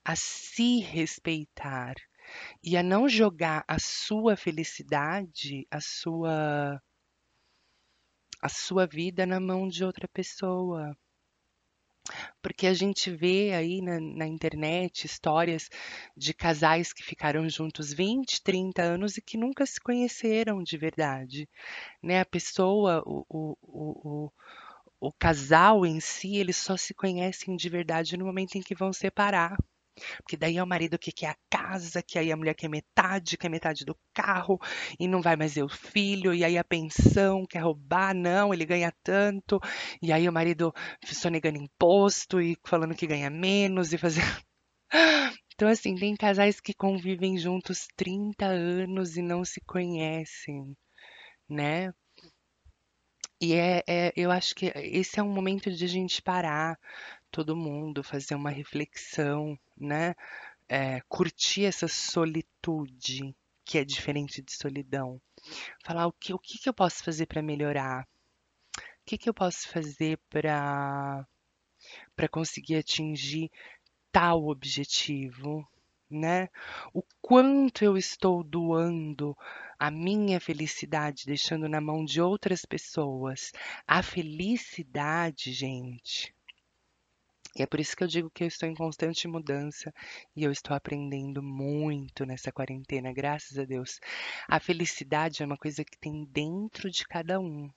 a 0.04 0.14
se 0.16 0.80
respeitar 0.80 1.94
e 2.62 2.76
a 2.76 2.82
não 2.82 3.08
jogar 3.08 3.64
a 3.68 3.78
sua 3.78 4.36
felicidade, 4.36 5.66
a 5.70 5.80
sua 5.80 6.82
a 8.40 8.48
sua 8.48 8.86
vida 8.86 9.26
na 9.26 9.40
mão 9.40 9.68
de 9.68 9.84
outra 9.84 10.06
pessoa. 10.08 10.96
Porque 12.42 12.66
a 12.66 12.74
gente 12.74 13.10
vê 13.10 13.52
aí 13.54 13.80
na, 13.82 13.98
na, 14.00 14.26
internet 14.26 15.04
histórias 15.04 15.68
de 16.16 16.32
casais 16.32 16.92
que 16.92 17.02
ficaram 17.02 17.48
juntos 17.48 17.92
20, 17.92 18.42
30 18.42 18.82
anos 18.82 19.16
e 19.16 19.22
que 19.22 19.36
nunca 19.36 19.66
se 19.66 19.80
conheceram 19.80 20.62
de 20.62 20.76
verdade. 20.76 21.48
Né? 22.02 22.20
A 22.20 22.26
pessoa, 22.26 23.02
o, 23.06 23.24
o, 23.28 23.56
o, 23.62 24.32
o 25.00 25.12
casal 25.12 25.84
em 25.84 26.00
si, 26.00 26.36
eles 26.36 26.56
só 26.56 26.76
se 26.76 26.94
conhecem 26.94 27.56
de 27.56 27.68
verdade 27.68 28.16
no 28.16 28.26
momento 28.26 28.56
em 28.56 28.62
que 28.62 28.74
vão 28.74 28.92
separar. 28.92 29.56
Porque 30.18 30.36
daí 30.36 30.56
é 30.58 30.62
o 30.62 30.66
marido 30.66 30.98
que 30.98 31.12
quer 31.12 31.28
a 31.30 31.36
casa, 31.50 32.02
que 32.02 32.18
aí 32.18 32.30
a 32.30 32.36
mulher 32.36 32.54
quer 32.54 32.68
metade, 32.68 33.36
quer 33.36 33.48
metade 33.48 33.84
do 33.84 33.96
carro, 34.12 34.58
e 34.98 35.08
não 35.08 35.22
vai 35.22 35.36
mais 35.36 35.54
ver 35.54 35.62
o 35.64 35.68
filho, 35.68 36.34
e 36.34 36.44
aí 36.44 36.58
a 36.58 36.64
pensão 36.64 37.46
quer 37.46 37.60
roubar, 37.60 38.14
não, 38.14 38.52
ele 38.52 38.64
ganha 38.66 38.92
tanto, 39.02 39.60
e 40.02 40.12
aí 40.12 40.28
o 40.28 40.32
marido 40.32 40.72
sonegando 41.04 41.58
imposto 41.58 42.40
e 42.40 42.56
falando 42.64 42.94
que 42.94 43.06
ganha 43.06 43.30
menos 43.30 43.92
e 43.92 43.98
fazer. 43.98 44.22
Então, 45.54 45.68
assim, 45.68 45.94
tem 45.94 46.14
casais 46.14 46.60
que 46.60 46.74
convivem 46.74 47.38
juntos 47.38 47.88
30 47.96 48.44
anos 48.44 49.16
e 49.16 49.22
não 49.22 49.42
se 49.42 49.58
conhecem, 49.62 50.76
né? 51.48 51.92
E 53.40 53.54
é, 53.54 53.82
é, 53.86 54.12
eu 54.16 54.30
acho 54.30 54.54
que 54.54 54.72
esse 54.76 55.20
é 55.20 55.22
um 55.22 55.32
momento 55.32 55.70
de 55.70 55.84
a 55.84 55.88
gente 55.88 56.22
parar, 56.22 56.78
todo 57.36 57.54
mundo, 57.54 58.02
fazer 58.02 58.34
uma 58.34 58.48
reflexão, 58.48 59.58
né? 59.76 60.14
É, 60.66 61.02
curtir 61.02 61.66
essa 61.66 61.86
solitude 61.86 63.36
que 63.62 63.76
é 63.76 63.84
diferente 63.84 64.40
de 64.40 64.52
solidão. 64.54 65.20
Falar 65.84 66.06
o 66.06 66.12
que, 66.12 66.32
o 66.32 66.38
que, 66.38 66.56
que 66.58 66.66
eu 66.66 66.72
posso 66.72 67.04
fazer 67.04 67.26
para 67.26 67.42
melhorar? 67.42 68.08
O 68.78 68.82
que, 69.04 69.18
que 69.18 69.28
eu 69.28 69.34
posso 69.34 69.68
fazer 69.68 70.18
para 70.30 71.26
para 72.16 72.26
conseguir 72.26 72.76
atingir 72.76 73.50
tal 74.10 74.46
objetivo, 74.46 75.68
né? 76.10 76.48
O 76.92 77.02
quanto 77.20 77.84
eu 77.84 77.98
estou 77.98 78.42
doando 78.42 79.36
a 79.78 79.90
minha 79.90 80.40
felicidade, 80.40 81.26
deixando 81.26 81.68
na 81.68 81.82
mão 81.82 82.02
de 82.02 82.20
outras 82.20 82.64
pessoas. 82.64 83.52
A 83.86 84.02
felicidade, 84.02 85.52
gente, 85.52 86.34
e 87.58 87.62
é 87.62 87.66
por 87.66 87.80
isso 87.80 87.96
que 87.96 88.04
eu 88.04 88.08
digo 88.08 88.30
que 88.30 88.44
eu 88.44 88.48
estou 88.48 88.68
em 88.68 88.74
constante 88.74 89.26
mudança 89.26 89.92
e 90.36 90.44
eu 90.44 90.52
estou 90.52 90.76
aprendendo 90.76 91.42
muito 91.42 92.26
nessa 92.26 92.52
quarentena, 92.52 93.12
graças 93.14 93.58
a 93.58 93.64
Deus. 93.64 93.98
A 94.46 94.60
felicidade 94.60 95.42
é 95.42 95.46
uma 95.46 95.56
coisa 95.56 95.82
que 95.82 95.96
tem 95.98 96.24
dentro 96.26 96.90
de 96.90 97.06
cada 97.06 97.40
um. 97.40 97.70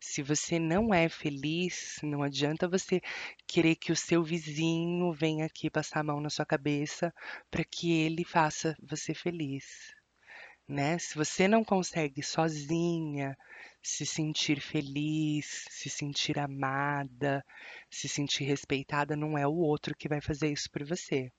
Se 0.00 0.22
você 0.22 0.58
não 0.58 0.92
é 0.92 1.08
feliz, 1.08 1.98
não 2.02 2.22
adianta 2.22 2.68
você 2.68 3.00
querer 3.46 3.76
que 3.76 3.92
o 3.92 3.96
seu 3.96 4.22
vizinho 4.22 5.12
venha 5.12 5.44
aqui 5.46 5.70
passar 5.70 6.00
a 6.00 6.04
mão 6.04 6.20
na 6.20 6.30
sua 6.30 6.46
cabeça 6.46 7.12
para 7.50 7.64
que 7.64 7.92
ele 7.92 8.24
faça 8.24 8.74
você 8.82 9.12
feliz, 9.14 9.94
né? 10.68 10.98
Se 10.98 11.14
você 11.14 11.46
não 11.48 11.64
consegue 11.64 12.22
sozinha 12.22 13.36
se 13.82 14.06
sentir 14.06 14.60
feliz, 14.60 15.64
se 15.70 15.90
sentir 15.90 16.38
amada, 16.38 17.44
se 17.90 18.08
sentir 18.08 18.44
respeitada, 18.44 19.14
não 19.14 19.36
é 19.36 19.46
o 19.46 19.54
outro 19.54 19.94
que 19.96 20.08
vai 20.08 20.20
fazer 20.20 20.50
isso 20.50 20.70
por 20.70 20.84
você. 20.84 21.30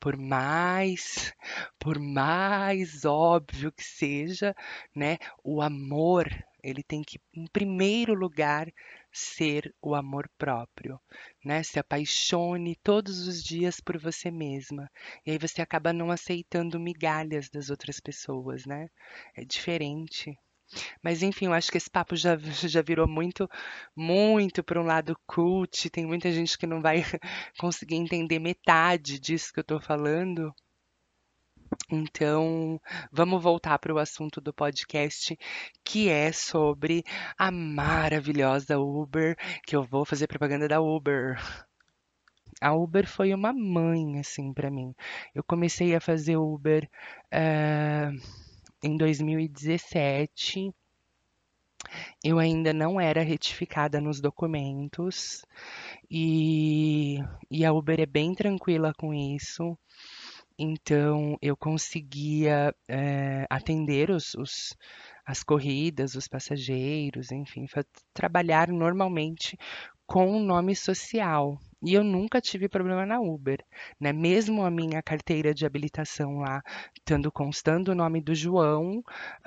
Por 0.00 0.16
mais, 0.16 1.32
por 1.78 1.98
mais 2.00 3.04
óbvio 3.04 3.70
que 3.70 3.84
seja, 3.84 4.54
né, 4.96 5.16
o 5.44 5.62
amor, 5.62 6.26
ele 6.62 6.82
tem 6.82 7.02
que, 7.02 7.20
em 7.32 7.46
primeiro 7.46 8.14
lugar, 8.14 8.66
ser 9.12 9.74
o 9.80 9.94
amor 9.94 10.28
próprio, 10.38 11.00
né? 11.44 11.62
Se 11.62 11.78
apaixone 11.78 12.76
todos 12.82 13.26
os 13.26 13.42
dias 13.42 13.80
por 13.80 13.98
você 13.98 14.30
mesma. 14.30 14.90
E 15.26 15.30
aí 15.32 15.38
você 15.38 15.62
acaba 15.62 15.92
não 15.92 16.10
aceitando 16.10 16.80
migalhas 16.80 17.48
das 17.50 17.70
outras 17.70 18.00
pessoas, 18.00 18.66
né? 18.66 18.88
É 19.36 19.44
diferente. 19.44 20.36
Mas 21.02 21.22
enfim, 21.22 21.46
eu 21.46 21.52
acho 21.52 21.70
que 21.70 21.78
esse 21.78 21.90
papo 21.90 22.16
já, 22.16 22.36
já 22.68 22.82
virou 22.82 23.06
muito, 23.08 23.48
muito 23.96 24.64
para 24.64 24.80
um 24.80 24.84
lado 24.84 25.16
cult. 25.26 25.90
Tem 25.90 26.06
muita 26.06 26.32
gente 26.32 26.56
que 26.56 26.66
não 26.66 26.80
vai 26.80 27.02
conseguir 27.58 27.96
entender 27.96 28.38
metade 28.38 29.18
disso 29.18 29.52
que 29.52 29.60
eu 29.60 29.62
estou 29.62 29.80
falando. 29.80 30.54
Então, 31.90 32.80
vamos 33.10 33.42
voltar 33.42 33.78
para 33.78 33.94
o 33.94 33.98
assunto 33.98 34.40
do 34.40 34.52
podcast, 34.52 35.38
que 35.84 36.08
é 36.08 36.32
sobre 36.32 37.04
a 37.38 37.50
maravilhosa 37.50 38.78
Uber, 38.78 39.36
que 39.64 39.76
eu 39.76 39.82
vou 39.84 40.04
fazer 40.04 40.26
propaganda 40.26 40.68
da 40.68 40.80
Uber. 40.80 41.38
A 42.60 42.72
Uber 42.74 43.06
foi 43.06 43.34
uma 43.34 43.52
mãe, 43.52 44.18
assim, 44.20 44.52
para 44.52 44.70
mim. 44.70 44.94
Eu 45.34 45.42
comecei 45.42 45.94
a 45.94 46.00
fazer 46.00 46.36
Uber. 46.36 46.88
Uh 47.32 48.42
em 48.82 48.96
2017, 48.96 50.74
eu 52.22 52.38
ainda 52.38 52.72
não 52.72 53.00
era 53.00 53.22
retificada 53.22 54.00
nos 54.00 54.20
documentos 54.20 55.44
e, 56.10 57.18
e 57.50 57.64
a 57.64 57.72
Uber 57.72 58.00
é 58.00 58.06
bem 58.06 58.34
tranquila 58.34 58.92
com 58.94 59.14
isso. 59.14 59.78
Então 60.64 61.36
eu 61.42 61.56
conseguia 61.56 62.72
é, 62.88 63.44
atender 63.50 64.10
os, 64.10 64.32
os, 64.34 64.76
as 65.26 65.42
corridas, 65.42 66.14
os 66.14 66.28
passageiros, 66.28 67.32
enfim, 67.32 67.66
trabalhar 68.14 68.68
normalmente 68.68 69.58
com 70.06 70.36
o 70.36 70.38
nome 70.38 70.76
social. 70.76 71.58
E 71.84 71.94
eu 71.94 72.04
nunca 72.04 72.40
tive 72.40 72.68
problema 72.68 73.04
na 73.04 73.20
Uber, 73.20 73.64
né? 74.00 74.12
Mesmo 74.12 74.64
a 74.64 74.70
minha 74.70 75.02
carteira 75.02 75.52
de 75.52 75.66
habilitação 75.66 76.38
lá, 76.38 76.62
tendo 77.04 77.30
constando 77.32 77.92
o 77.92 77.94
nome 77.94 78.20
do 78.20 78.34
João, 78.34 79.02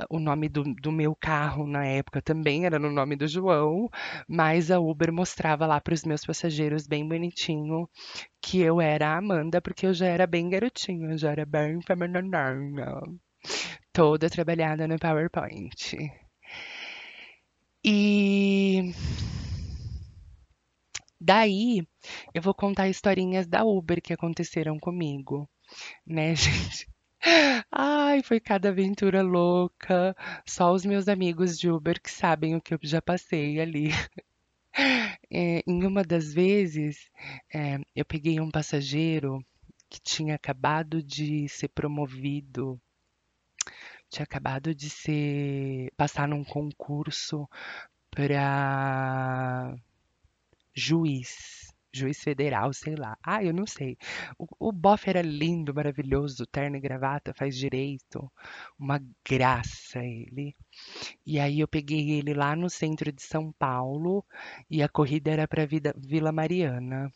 o 0.10 0.20
nome 0.20 0.50
do, 0.50 0.64
do 0.76 0.92
meu 0.92 1.16
carro 1.16 1.66
na 1.66 1.86
época 1.86 2.22
também 2.22 2.66
era 2.66 2.78
no 2.78 2.92
nome 2.92 3.16
do 3.16 3.28
João, 3.28 3.90
mas 4.28 4.70
a 4.72 4.80
Uber 4.80 5.12
mostrava 5.14 5.66
lá 5.66 5.80
para 5.80 5.94
os 5.94 6.04
meus 6.04 6.26
passageiros 6.26 6.88
bem 6.88 7.08
bonitinho 7.08 7.90
que 8.42 8.62
eu 8.62 8.82
era 8.82 9.10
a 9.10 9.18
Amanda, 9.18 9.62
porque 9.62 9.86
eu 9.88 9.94
já 9.94 10.08
era 10.08 10.28
bem 10.28 10.50
garotinha, 10.50 11.12
eu 11.12 11.18
já 11.18 11.32
era 11.32 11.46
bem 11.46 11.82
feminina, 11.82 12.32
toda 13.94 14.30
trabalhada 14.30 14.88
no 14.88 15.00
PowerPoint. 15.00 15.98
E 17.84 18.94
Daí, 21.26 21.82
eu 22.36 22.42
vou 22.42 22.54
contar 22.54 22.88
historinhas 22.88 23.48
da 23.48 23.64
Uber 23.66 24.00
que 24.00 24.14
aconteceram 24.14 24.78
comigo, 24.78 25.50
né, 26.06 26.36
gente? 26.38 26.88
Ai, 27.72 28.22
foi 28.22 28.40
cada 28.40 28.70
aventura 28.70 29.24
louca. 29.24 30.16
Só 30.46 30.72
os 30.72 30.86
meus 30.86 31.08
amigos 31.08 31.58
de 31.58 31.68
Uber 31.68 32.00
que 32.00 32.12
sabem 32.12 32.56
o 32.56 32.62
que 32.62 32.76
eu 32.76 32.80
já 32.84 33.02
passei 33.02 33.60
ali. 33.60 33.90
É, 35.32 35.64
em 35.66 35.86
uma 35.86 36.04
das 36.04 36.34
vezes, 36.34 37.10
é, 37.54 37.80
eu 37.96 38.04
peguei 38.06 38.42
um 38.42 38.52
passageiro 38.52 39.44
que 39.90 40.02
tinha 40.02 40.36
acabado 40.36 41.02
de 41.02 41.48
ser 41.48 41.70
promovido, 41.70 42.80
tinha 44.10 44.26
acabado 44.26 44.76
de 44.76 44.90
ser 44.90 45.92
passar 45.96 46.28
num 46.28 46.44
concurso 46.44 47.48
para 48.12 49.78
juiz, 50.76 51.74
juiz 51.94 52.22
federal, 52.22 52.74
sei 52.74 52.96
lá. 52.96 53.18
Ah, 53.24 53.44
eu 53.44 53.54
não 53.54 53.66
sei. 53.66 53.98
O, 54.38 54.70
o 54.70 54.72
bofe 54.72 55.10
era 55.10 55.22
lindo, 55.22 55.74
maravilhoso, 55.74 56.46
terno 56.46 56.76
e 56.78 56.82
gravata, 56.82 57.34
faz 57.34 57.56
direito, 57.58 58.32
uma 58.78 59.02
graça 59.28 60.00
ele. 60.04 60.56
E 61.26 61.40
aí 61.40 61.60
eu 61.60 61.68
peguei 61.68 62.12
ele 62.12 62.34
lá 62.34 62.56
no 62.56 62.70
centro 62.70 63.12
de 63.12 63.24
São 63.24 63.52
Paulo 63.54 64.24
e 64.70 64.84
a 64.84 64.90
corrida 64.90 65.32
era 65.32 65.48
para 65.48 65.66
Vila 65.98 66.32
Mariana. 66.32 67.12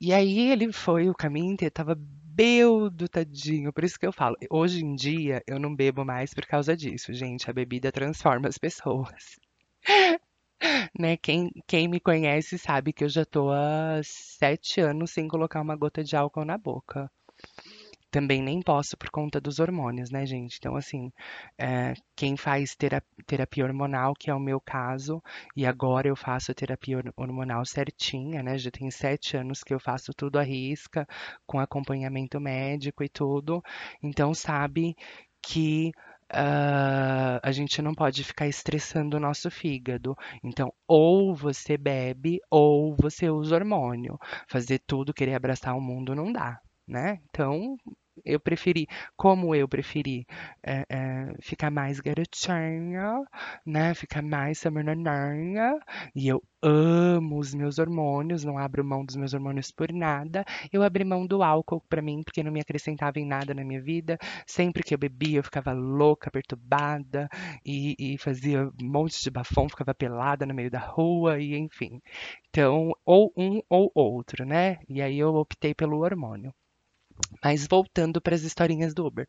E 0.00 0.12
aí 0.12 0.50
ele 0.50 0.72
foi 0.72 1.08
o 1.10 1.14
caminho 1.14 1.52
inteiro, 1.52 1.72
tava 1.72 1.94
beudo, 1.98 3.08
tadinho. 3.08 3.72
Por 3.72 3.84
isso 3.84 3.98
que 3.98 4.06
eu 4.06 4.12
falo, 4.12 4.36
hoje 4.50 4.84
em 4.84 4.94
dia 4.94 5.42
eu 5.46 5.58
não 5.58 5.74
bebo 5.74 6.04
mais 6.04 6.32
por 6.32 6.46
causa 6.46 6.76
disso, 6.76 7.12
gente. 7.12 7.50
A 7.50 7.52
bebida 7.52 7.92
transforma 7.92 8.48
as 8.48 8.58
pessoas. 8.58 9.38
Né? 10.98 11.16
Quem, 11.16 11.50
quem 11.66 11.88
me 11.88 12.00
conhece 12.00 12.58
sabe 12.58 12.92
que 12.92 13.04
eu 13.04 13.08
já 13.08 13.24
tô 13.24 13.50
há 13.50 14.00
sete 14.02 14.80
anos 14.80 15.10
sem 15.10 15.28
colocar 15.28 15.60
uma 15.60 15.76
gota 15.76 16.02
de 16.04 16.16
álcool 16.16 16.44
na 16.44 16.58
boca. 16.58 17.10
Também 18.10 18.42
nem 18.42 18.60
posso 18.60 18.96
por 18.96 19.08
conta 19.08 19.40
dos 19.40 19.60
hormônios, 19.60 20.10
né, 20.10 20.26
gente? 20.26 20.56
Então, 20.58 20.74
assim, 20.74 21.12
é, 21.56 21.94
quem 22.16 22.36
faz 22.36 22.74
terapia, 22.74 23.24
terapia 23.24 23.64
hormonal, 23.64 24.14
que 24.14 24.28
é 24.28 24.34
o 24.34 24.40
meu 24.40 24.60
caso, 24.60 25.22
e 25.56 25.64
agora 25.64 26.08
eu 26.08 26.16
faço 26.16 26.50
a 26.50 26.54
terapia 26.54 27.00
hormonal 27.16 27.64
certinha, 27.64 28.42
né? 28.42 28.58
Já 28.58 28.70
tem 28.70 28.90
sete 28.90 29.36
anos 29.36 29.62
que 29.62 29.72
eu 29.72 29.78
faço 29.78 30.12
tudo 30.12 30.40
à 30.40 30.42
risca, 30.42 31.06
com 31.46 31.60
acompanhamento 31.60 32.40
médico 32.40 33.04
e 33.04 33.08
tudo. 33.08 33.62
Então, 34.02 34.34
sabe 34.34 34.96
que 35.40 35.92
Uh, 36.32 37.40
a 37.42 37.50
gente 37.52 37.82
não 37.82 37.92
pode 37.92 38.22
ficar 38.22 38.46
estressando 38.46 39.16
o 39.16 39.20
nosso 39.20 39.50
fígado. 39.50 40.16
Então, 40.44 40.72
ou 40.86 41.34
você 41.34 41.76
bebe 41.76 42.38
ou 42.50 42.94
você 42.96 43.28
usa 43.28 43.56
hormônio. 43.56 44.18
Fazer 44.48 44.80
tudo, 44.86 45.14
querer 45.14 45.34
abraçar 45.34 45.76
o 45.76 45.80
mundo 45.80 46.14
não 46.14 46.32
dá, 46.32 46.60
né? 46.86 47.18
Então, 47.30 47.76
eu 48.24 48.40
preferi, 48.40 48.86
como 49.16 49.54
eu 49.54 49.68
preferi 49.68 50.26
é, 50.62 50.84
é, 50.88 51.34
ficar 51.40 51.70
mais 51.70 52.00
garotinha, 52.00 53.22
né? 53.66 53.94
Ficar 53.94 54.22
mais 54.22 54.58
samaranha. 54.58 55.78
E 56.14 56.28
eu 56.28 56.42
amo 56.62 57.38
os 57.38 57.54
meus 57.54 57.78
hormônios, 57.78 58.44
não 58.44 58.58
abro 58.58 58.84
mão 58.84 59.04
dos 59.04 59.16
meus 59.16 59.32
hormônios 59.34 59.70
por 59.70 59.92
nada. 59.92 60.44
Eu 60.72 60.82
abri 60.82 61.04
mão 61.04 61.26
do 61.26 61.42
álcool 61.42 61.80
para 61.88 62.02
mim, 62.02 62.22
porque 62.22 62.42
não 62.42 62.52
me 62.52 62.60
acrescentava 62.60 63.18
em 63.18 63.26
nada 63.26 63.54
na 63.54 63.64
minha 63.64 63.80
vida. 63.82 64.18
Sempre 64.46 64.82
que 64.82 64.94
eu 64.94 64.98
bebia, 64.98 65.38
eu 65.38 65.44
ficava 65.44 65.72
louca, 65.72 66.30
perturbada 66.30 67.28
e, 67.64 67.94
e 67.98 68.18
fazia 68.18 68.64
um 68.80 68.86
monte 68.90 69.22
de 69.22 69.30
bafão, 69.30 69.68
ficava 69.68 69.94
pelada 69.94 70.46
no 70.46 70.54
meio 70.54 70.70
da 70.70 70.78
rua 70.80 71.38
e 71.40 71.56
enfim. 71.56 72.00
Então, 72.48 72.92
ou 73.04 73.32
um 73.36 73.60
ou 73.68 73.90
outro, 73.94 74.44
né? 74.44 74.78
E 74.88 75.00
aí 75.02 75.18
eu 75.18 75.34
optei 75.34 75.74
pelo 75.74 76.00
hormônio. 76.00 76.52
Mas 77.42 77.66
voltando 77.66 78.20
para 78.20 78.34
as 78.34 78.42
historinhas 78.42 78.94
do 78.94 79.06
Uber. 79.06 79.26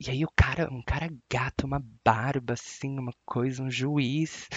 E 0.00 0.10
aí 0.10 0.24
o 0.24 0.30
cara, 0.36 0.72
um 0.72 0.82
cara 0.82 1.08
gato, 1.30 1.66
uma 1.66 1.82
barba 2.04 2.54
assim, 2.54 2.98
uma 2.98 3.12
coisa, 3.24 3.62
um 3.62 3.70
juiz 3.70 4.48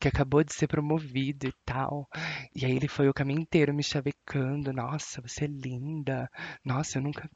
que 0.00 0.08
acabou 0.08 0.44
de 0.44 0.54
ser 0.54 0.66
promovido 0.68 1.46
e 1.48 1.52
tal. 1.64 2.08
E 2.54 2.64
aí 2.66 2.72
ele 2.72 2.88
foi 2.88 3.08
o 3.08 3.14
caminho 3.14 3.40
inteiro 3.40 3.74
me 3.74 3.82
chavecando. 3.82 4.72
Nossa, 4.72 5.20
você 5.22 5.44
é 5.44 5.48
linda. 5.48 6.30
Nossa, 6.64 6.98
eu 6.98 7.02
nunca 7.02 7.28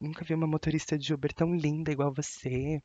nunca 0.00 0.24
vi 0.24 0.34
uma 0.34 0.46
motorista 0.46 0.96
de 0.98 1.12
Uber 1.14 1.32
tão 1.34 1.54
linda 1.54 1.92
igual 1.92 2.12
você. 2.14 2.80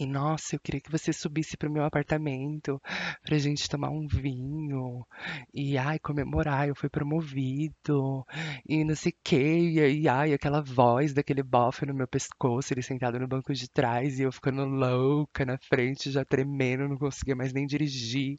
E 0.00 0.06
nossa, 0.06 0.54
eu 0.54 0.60
queria 0.60 0.80
que 0.80 0.92
você 0.92 1.12
subisse 1.12 1.56
pro 1.56 1.70
meu 1.70 1.82
apartamento 1.82 2.80
pra 3.24 3.36
gente 3.36 3.68
tomar 3.68 3.90
um 3.90 4.06
vinho 4.06 5.04
e 5.52 5.76
ai, 5.76 5.98
comemorar, 5.98 6.68
eu 6.68 6.74
fui 6.76 6.88
promovido 6.88 8.24
e 8.64 8.84
não 8.84 8.94
sei 8.94 9.10
o 9.10 9.16
que, 9.24 9.36
e 9.36 9.80
aí, 9.80 10.06
ai, 10.06 10.32
aquela 10.32 10.62
voz 10.62 11.12
daquele 11.12 11.42
bofe 11.42 11.84
no 11.84 11.92
meu 11.92 12.06
pescoço, 12.06 12.72
ele 12.72 12.80
sentado 12.80 13.18
no 13.18 13.26
banco 13.26 13.52
de 13.52 13.68
trás 13.68 14.20
e 14.20 14.22
eu 14.22 14.30
ficando 14.30 14.64
louca 14.66 15.44
na 15.44 15.58
frente, 15.58 16.12
já 16.12 16.24
tremendo, 16.24 16.88
não 16.88 16.96
conseguia 16.96 17.34
mais 17.34 17.52
nem 17.52 17.66
dirigir. 17.66 18.38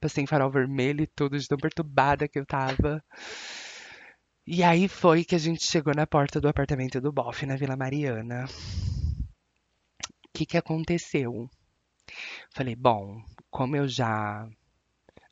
Passei 0.00 0.24
em 0.24 0.26
farol 0.26 0.50
vermelho 0.50 1.02
e 1.04 1.06
tudo, 1.06 1.38
de 1.38 1.46
tão 1.46 1.58
perturbada 1.58 2.26
que 2.26 2.38
eu 2.38 2.46
tava. 2.46 3.00
E 4.44 4.64
aí 4.64 4.88
foi 4.88 5.24
que 5.24 5.36
a 5.36 5.38
gente 5.38 5.64
chegou 5.64 5.94
na 5.94 6.06
porta 6.06 6.40
do 6.40 6.48
apartamento 6.48 7.00
do 7.00 7.12
bofe 7.12 7.46
na 7.46 7.54
Vila 7.54 7.76
Mariana 7.76 8.46
que 10.40 10.46
que 10.46 10.56
aconteceu? 10.56 11.50
Falei, 12.50 12.74
bom, 12.74 13.22
como 13.50 13.76
eu 13.76 13.86
já. 13.86 14.48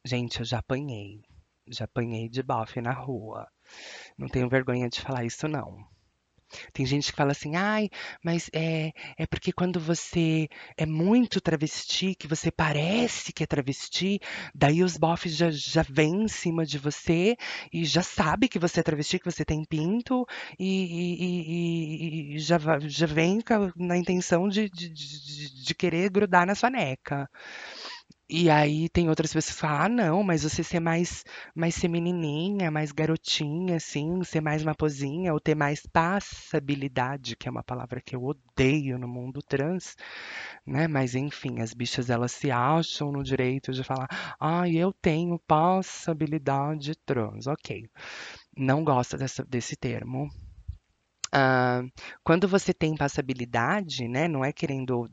Gente, 0.04 0.40
eu 0.40 0.44
já 0.44 0.58
apanhei. 0.58 1.22
Já 1.66 1.86
apanhei 1.86 2.28
de 2.28 2.42
bofe 2.42 2.82
na 2.82 2.92
rua. 2.92 3.48
Não 4.18 4.28
tenho 4.28 4.50
vergonha 4.50 4.86
de 4.88 5.00
falar 5.00 5.24
isso, 5.24 5.48
não. 5.48 5.88
Tem 6.72 6.87
gente 6.87 7.11
que 7.11 7.16
fala 7.16 7.32
assim, 7.32 7.56
ai, 7.56 7.88
mas 8.22 8.50
é, 8.52 8.92
é 9.18 9.26
porque 9.26 9.52
quando 9.52 9.78
você 9.80 10.48
é 10.76 10.87
muito 10.87 11.40
travesti, 11.40 12.14
que 12.14 12.26
você 12.26 12.50
parece 12.50 13.32
que 13.32 13.42
é 13.42 13.46
travesti, 13.46 14.20
daí 14.54 14.82
os 14.82 14.96
bofs 14.96 15.34
já, 15.34 15.50
já 15.50 15.82
vêm 15.88 16.24
em 16.24 16.28
cima 16.28 16.64
de 16.64 16.78
você 16.78 17.37
e 17.72 17.84
já 17.84 18.02
sabe 18.02 18.48
que 18.48 18.58
você 18.58 18.80
é 18.80 18.82
travesti, 18.82 19.18
que 19.18 19.30
você 19.30 19.44
tem 19.44 19.64
pinto 19.64 20.26
e, 20.58 20.64
e, 20.64 22.34
e, 22.34 22.37
e 22.37 22.38
já, 22.38 22.58
já 22.80 23.06
vem 23.06 23.40
na 23.76 23.96
intenção 23.96 24.48
de, 24.48 24.68
de, 24.68 24.88
de, 24.88 25.64
de 25.64 25.74
querer 25.74 26.11
grudar 26.11 26.46
na 26.46 26.54
sua 26.54 26.70
neca. 26.70 27.28
E 28.30 28.50
aí 28.50 28.90
tem 28.90 29.08
outras 29.08 29.32
pessoas 29.32 29.54
que 29.54 29.60
falam, 29.60 29.80
ah, 29.80 29.88
não, 29.88 30.22
mas 30.22 30.42
você 30.42 30.62
ser 30.62 30.80
mais, 30.80 31.24
mais 31.54 31.74
ser 31.74 31.88
menininha, 31.88 32.70
mais 32.70 32.92
garotinha, 32.92 33.76
assim, 33.76 34.22
ser 34.22 34.42
mais 34.42 34.62
uma 34.62 34.74
pozinha, 34.74 35.32
ou 35.32 35.40
ter 35.40 35.54
mais 35.54 35.86
passabilidade, 35.86 37.34
que 37.36 37.48
é 37.48 37.50
uma 37.50 37.62
palavra 37.62 38.02
que 38.02 38.14
eu 38.14 38.22
odeio 38.22 38.98
no 38.98 39.08
mundo 39.08 39.40
trans, 39.40 39.96
né? 40.66 40.86
Mas 40.86 41.14
enfim, 41.14 41.60
as 41.62 41.72
bichas 41.72 42.10
elas 42.10 42.32
se 42.32 42.50
acham 42.50 43.10
no 43.10 43.22
direito 43.22 43.72
de 43.72 43.82
falar, 43.82 44.08
ah, 44.38 44.68
eu 44.68 44.92
tenho 44.92 45.38
passabilidade 45.46 46.94
trans, 47.06 47.46
ok. 47.46 47.88
Não 48.54 48.84
gosta 48.84 49.16
dessa, 49.16 49.42
desse 49.42 49.74
termo. 49.74 50.28
Uh, 51.34 51.90
quando 52.24 52.48
você 52.48 52.72
tem 52.72 52.96
passabilidade, 52.96 54.08
né, 54.08 54.26
não 54.28 54.42
é 54.44 54.50
querendo 54.52 55.08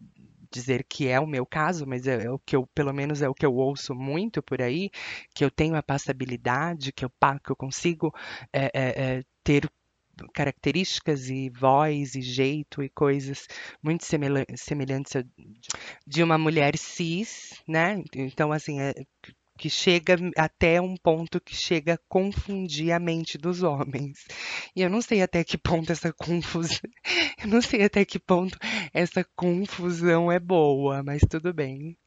dizer 0.51 0.83
que 0.87 1.07
é 1.07 1.19
o 1.19 1.27
meu 1.27 1.45
caso, 1.45 1.85
mas 1.85 2.07
é, 2.07 2.25
é, 2.25 2.31
o 2.31 2.39
que 2.39 2.55
eu, 2.55 2.67
pelo 2.67 2.93
menos 2.93 3.21
é 3.21 3.29
o 3.29 3.33
que 3.33 3.45
eu 3.45 3.53
ouço 3.55 3.93
muito 3.93 4.41
por 4.41 4.61
aí, 4.61 4.89
que 5.33 5.43
eu 5.43 5.51
tenho 5.51 5.75
a 5.75 5.83
passabilidade, 5.83 6.91
que 6.91 7.05
eu, 7.05 7.11
que 7.43 7.51
eu 7.51 7.55
consigo 7.55 8.13
é, 8.53 8.71
é, 8.73 9.23
ter 9.43 9.69
características 10.33 11.29
e 11.29 11.49
voz 11.49 12.15
e 12.15 12.21
jeito 12.21 12.81
e 12.81 12.89
coisas 12.89 13.47
muito 13.83 14.05
semelhantes 14.05 15.13
de 16.07 16.23
uma 16.23 16.37
mulher 16.37 16.77
cis, 16.77 17.61
né? 17.67 18.01
Então, 18.13 18.51
assim, 18.51 18.79
é, 18.79 18.93
que 19.57 19.69
chega 19.69 20.17
até 20.37 20.81
um 20.81 20.95
ponto 20.97 21.39
que 21.39 21.55
chega 21.55 21.93
a 21.93 21.99
confundir 22.09 22.91
a 22.91 22.99
mente 22.99 23.37
dos 23.37 23.63
homens. 23.63 24.25
E 24.75 24.81
eu 24.81 24.89
não 24.89 25.01
sei 25.01 25.21
até 25.21 25.43
que 25.43 25.57
ponto 25.57 25.91
essa 25.91 26.11
confusão, 26.11 26.77
eu 27.41 27.47
não 27.47 27.61
sei 27.61 27.83
até 27.83 28.03
que 28.03 28.19
ponto 28.19 28.57
essa 28.95 29.25
confusão 29.35 30.31
é 30.31 30.39
boa, 30.39 31.03
mas 31.03 31.21
tudo 31.29 31.53
bem. 31.53 31.97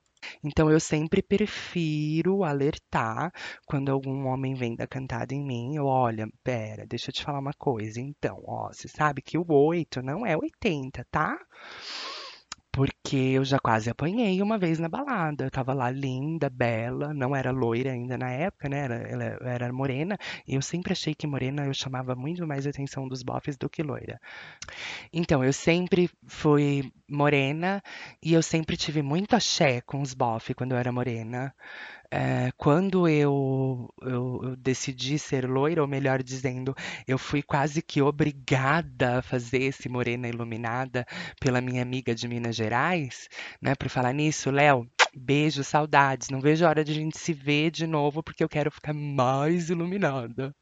Então 0.42 0.70
eu 0.70 0.81
sempre 0.81 1.22
prefiro 1.22 2.42
alertar 2.42 3.31
quando 3.66 3.92
algum 3.92 4.27
homem 4.27 4.55
vem 4.55 4.74
dar 4.74 4.87
cantada 4.87 5.35
em 5.35 5.44
mim. 5.44 5.77
Eu, 5.77 5.85
olha, 5.85 6.27
pera, 6.42 6.87
deixa 6.87 7.11
eu 7.11 7.12
te 7.12 7.22
falar 7.22 7.40
uma 7.40 7.53
coisa. 7.53 8.01
Então, 8.01 8.42
ó, 8.46 8.68
você 8.72 8.88
sabe 8.88 9.20
que 9.20 9.37
o 9.37 9.44
8 9.46 10.01
não 10.01 10.24
é 10.24 10.35
80, 10.35 11.07
tá? 11.11 11.38
Porque 12.79 13.17
eu 13.17 13.45
já 13.45 13.59
quase 13.59 13.91
apanhei 13.91 14.41
uma 14.41 14.57
vez 14.57 14.79
na 14.79 14.88
balada. 14.88 15.45
Eu 15.47 15.51
tava 15.51 15.75
lá 15.75 15.91
linda, 15.91 16.49
bela, 16.49 17.12
não 17.12 17.35
era 17.35 17.51
loira 17.51 17.91
ainda 17.91 18.17
na 18.17 18.31
época, 18.31 18.69
né? 18.69 18.79
Era, 18.85 18.95
ela 18.95 19.51
era 19.51 19.73
morena. 19.73 20.17
E 20.47 20.55
eu 20.55 20.62
sempre 20.62 20.93
achei 20.93 21.12
que 21.12 21.27
morena 21.27 21.67
eu 21.67 21.75
chamava 21.75 22.14
muito 22.14 22.47
mais 22.47 22.69
a 22.69 22.71
atenção 22.71 23.09
dos 23.09 23.25
bofes 23.25 23.57
do 23.57 23.69
que 23.69 23.83
loira. 23.83 24.21
Então, 25.12 25.43
eu 25.43 25.53
sempre 25.53 26.09
fui 26.29 26.93
morena 27.09 27.83
e 28.23 28.33
eu 28.33 28.43
sempre 28.43 28.77
tive 28.77 29.03
muito 29.03 29.35
axé 29.35 29.81
com 29.81 30.01
os 30.01 30.14
bofes 30.14 30.55
quando 30.55 30.71
eu 30.73 30.79
era 30.79 30.93
morena. 30.93 31.53
Eh, 32.11 32.51
quando 32.57 33.09
eu, 33.09 33.88
eu, 34.03 34.40
eu 34.44 34.57
decidi 34.57 35.18
ser 35.18 35.49
loira, 35.49 35.83
ou 35.83 35.88
melhor 35.88 36.23
dizendo, 36.23 36.75
eu 37.07 37.18
fui 37.18 37.42
quase 37.42 37.83
que 37.83 38.01
obrigada 38.03 39.18
a 39.18 39.23
fazer 39.23 39.62
esse 39.62 39.88
Morena 39.88 40.29
Iluminada 40.29 41.05
pela 41.40 41.61
minha 41.61 41.83
amiga 41.83 42.14
de 42.14 42.27
Minas 42.29 42.57
Gerais, 42.57 43.29
né? 43.62 43.75
Por 43.75 43.88
falar 43.88 44.12
nisso, 44.12 44.51
Léo, 44.51 44.87
beijo, 45.14 45.62
saudades. 45.64 46.29
Não 46.31 46.40
vejo 46.40 46.64
a 46.64 46.68
hora 46.71 46.85
de 46.85 46.92
a 46.92 46.94
gente 46.94 47.18
se 47.18 47.33
ver 47.33 47.71
de 47.71 47.87
novo, 47.87 48.23
porque 48.23 48.42
eu 48.44 48.49
quero 48.49 48.71
ficar 48.71 48.92
mais 48.94 49.71
iluminada. 49.71 50.55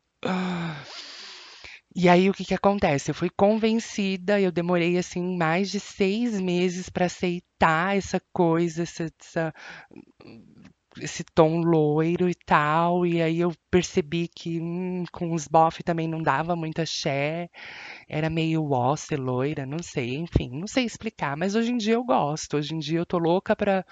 E 1.94 2.08
aí 2.08 2.28
o 2.28 2.34
que 2.34 2.44
que 2.44 2.54
acontece? 2.54 3.10
Eu 3.10 3.14
fui 3.14 3.30
convencida, 3.30 4.40
eu 4.40 4.52
demorei 4.52 4.98
assim 4.98 5.36
mais 5.36 5.70
de 5.70 5.80
seis 5.80 6.38
meses 6.40 6.88
para 6.90 7.06
aceitar 7.06 7.96
essa 7.96 8.20
coisa, 8.32 8.82
essa, 8.82 9.04
essa- 9.20 9.54
esse 11.00 11.24
tom 11.34 11.60
loiro 11.60 12.28
e 12.28 12.34
tal. 12.34 13.06
E 13.06 13.20
aí 13.22 13.40
eu 13.40 13.52
percebi 13.70 14.28
que 14.28 14.60
hum, 14.60 15.04
com 15.12 15.32
os 15.32 15.46
bofe 15.48 15.82
também 15.82 16.08
não 16.08 16.22
dava 16.22 16.56
muito 16.56 16.80
axé, 16.82 17.48
era 18.08 18.30
meio 18.30 18.68
ser 18.96 19.18
loira, 19.18 19.66
não 19.66 19.78
sei, 19.82 20.16
enfim, 20.16 20.50
não 20.52 20.66
sei 20.66 20.84
explicar. 20.84 21.36
Mas 21.36 21.54
hoje 21.54 21.72
em 21.72 21.76
dia 21.76 21.94
eu 21.94 22.04
gosto, 22.04 22.56
hoje 22.56 22.74
em 22.74 22.78
dia 22.78 22.98
eu 22.98 23.06
tô 23.06 23.18
louca 23.18 23.54
pra, 23.56 23.84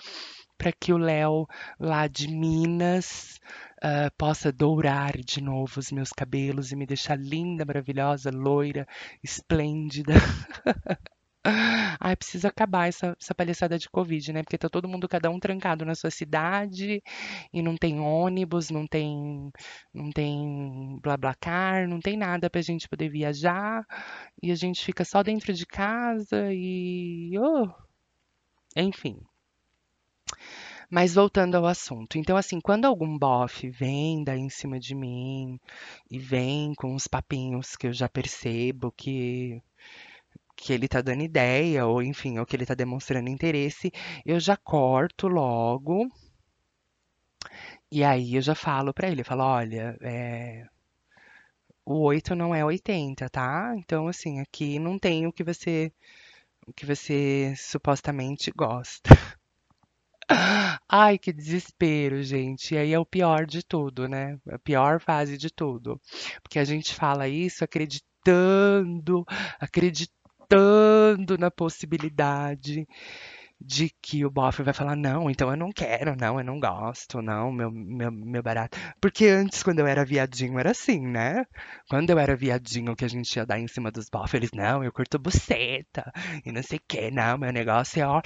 pra 0.59 0.73
que 0.73 0.93
o 0.93 0.99
Léo 0.99 1.47
lá 1.79 2.07
de 2.09 2.29
Minas 2.29 3.39
ah, 3.83 4.11
possa 4.19 4.53
dourar 4.53 5.13
de 5.19 5.43
novo 5.43 5.79
os 5.81 5.93
meus 5.93 6.11
cabelos 6.11 6.73
e 6.73 6.77
me 6.77 6.87
deixar 6.87 7.19
linda, 7.19 7.65
maravilhosa, 7.65 8.31
loira, 8.33 8.87
esplêndida. 9.23 10.15
Ai, 12.01 12.17
precisa 12.17 12.49
acabar 12.49 12.89
essa, 12.89 13.17
essa 13.21 13.35
palhaçada 13.35 13.79
de 13.79 13.89
Covid, 13.91 14.33
né? 14.33 14.43
Porque 14.43 14.57
tá 14.57 14.69
todo 14.69 14.89
mundo, 14.89 15.09
cada 15.09 15.31
um 15.31 15.39
trancado 15.39 15.85
na 15.85 15.95
sua 15.95 16.11
cidade 16.11 17.03
e 17.53 17.63
não 17.63 17.77
tem 17.77 18.01
ônibus, 18.01 18.71
não 18.71 18.87
tem, 18.87 19.53
não 19.93 20.11
tem 20.11 20.99
BlaBlaCar, 21.03 21.87
não 21.89 22.01
tem 22.01 22.17
nada 22.17 22.49
pra 22.49 22.63
gente 22.63 22.89
poder 22.89 23.11
viajar 23.11 23.85
e 24.43 24.51
a 24.51 24.55
gente 24.55 24.85
fica 24.85 25.05
só 25.05 25.23
dentro 25.23 25.53
de 25.53 25.67
casa 25.67 26.51
e, 26.53 27.33
oh, 27.39 27.69
enfim. 28.77 29.21
Mas 30.91 31.15
voltando 31.15 31.57
ao 31.57 31.67
assunto. 31.67 32.19
Então, 32.19 32.37
assim, 32.37 32.61
quando 32.61 32.85
algum 32.85 33.19
bofe 33.19 33.69
vem 33.69 34.23
daí 34.23 34.41
em 34.41 34.49
cima 34.49 34.79
de 34.79 34.95
mim 34.95 35.59
e 36.11 36.19
vem 36.19 36.75
com 36.75 36.95
uns 36.95 37.07
papinhos 37.07 37.77
que 37.77 37.87
eu 37.89 37.93
já 37.93 38.09
percebo 38.09 38.93
que 38.93 39.61
que 40.57 40.73
ele 40.73 40.89
tá 40.89 41.01
dando 41.03 41.23
ideia, 41.23 41.87
ou 41.87 42.03
enfim, 42.03 42.39
ou 42.39 42.47
que 42.47 42.57
ele 42.57 42.67
tá 42.67 42.75
demonstrando 42.75 43.29
interesse, 43.31 43.93
eu 44.25 44.39
já 44.41 44.57
corto 44.57 45.29
logo. 45.29 46.09
E 47.91 48.03
aí 48.05 48.35
eu 48.35 48.43
já 48.43 48.55
falo 48.55 48.93
pra 48.93 49.09
ele, 49.09 49.25
falo, 49.25 49.43
olha, 49.45 49.97
é, 50.03 50.67
o 51.85 52.01
8 52.03 52.35
não 52.35 52.55
é 52.55 52.65
80, 52.65 53.29
tá? 53.29 53.75
Então, 53.77 54.09
assim, 54.09 54.41
aqui 54.41 54.79
não 54.79 54.99
tem 54.99 55.27
o 55.27 55.33
que 55.33 55.45
você, 55.45 55.93
o 56.67 56.73
que 56.73 56.87
você 56.87 57.55
supostamente 57.57 58.51
gosta. 58.51 59.11
Ai, 60.89 61.19
que 61.19 61.33
desespero, 61.33 62.23
gente. 62.23 62.75
E 62.75 62.79
aí 62.79 62.93
é 62.93 62.99
o 62.99 63.07
pior 63.07 63.47
de 63.47 63.63
tudo, 63.63 64.09
né? 64.09 64.39
A 64.51 64.59
pior 64.59 65.01
fase 65.01 65.37
de 65.37 65.51
tudo. 65.51 66.01
Porque 66.43 66.59
a 66.59 66.65
gente 66.65 66.95
fala 66.95 67.29
isso 67.29 67.65
acreditando, 67.65 69.25
acreditando 69.61 70.24
na 71.39 71.51
possibilidade 71.51 72.87
de 73.65 73.91
que 74.03 74.25
o 74.25 74.31
bofe 74.31 74.63
vai 74.63 74.75
falar, 74.75 74.95
não, 74.95 75.31
então 75.31 75.51
eu 75.51 75.57
não 75.57 75.73
quero, 75.73 76.15
não, 76.15 76.39
eu 76.39 76.45
não 76.45 76.61
gosto, 76.61 77.23
não, 77.23 77.51
meu, 77.51 77.71
meu, 77.71 78.13
meu 78.13 78.43
barato. 78.43 78.79
Porque 79.01 79.27
antes, 79.27 79.63
quando 79.63 79.79
eu 79.79 79.87
era 79.87 80.05
viadinho, 80.05 80.59
era 80.59 80.73
assim, 80.73 81.01
né? 81.01 81.47
Quando 81.89 82.11
eu 82.11 82.19
era 82.19 82.37
viadinho, 82.37 82.95
que 82.95 83.05
a 83.05 83.09
gente 83.09 83.35
ia 83.37 83.47
dar 83.47 83.59
em 83.59 83.67
cima 83.67 83.91
dos 83.91 84.11
bofes, 84.11 84.35
eles, 84.35 84.51
não, 84.53 84.85
eu 84.85 84.93
curto 84.93 85.19
buceta, 85.19 86.13
e 86.45 86.53
não 86.53 86.63
sei 86.63 86.79
o 86.79 86.83
que, 86.87 87.11
não, 87.11 87.39
meu 87.39 87.53
negócio 87.53 88.03
é, 88.03 88.07
ó, 88.07 88.21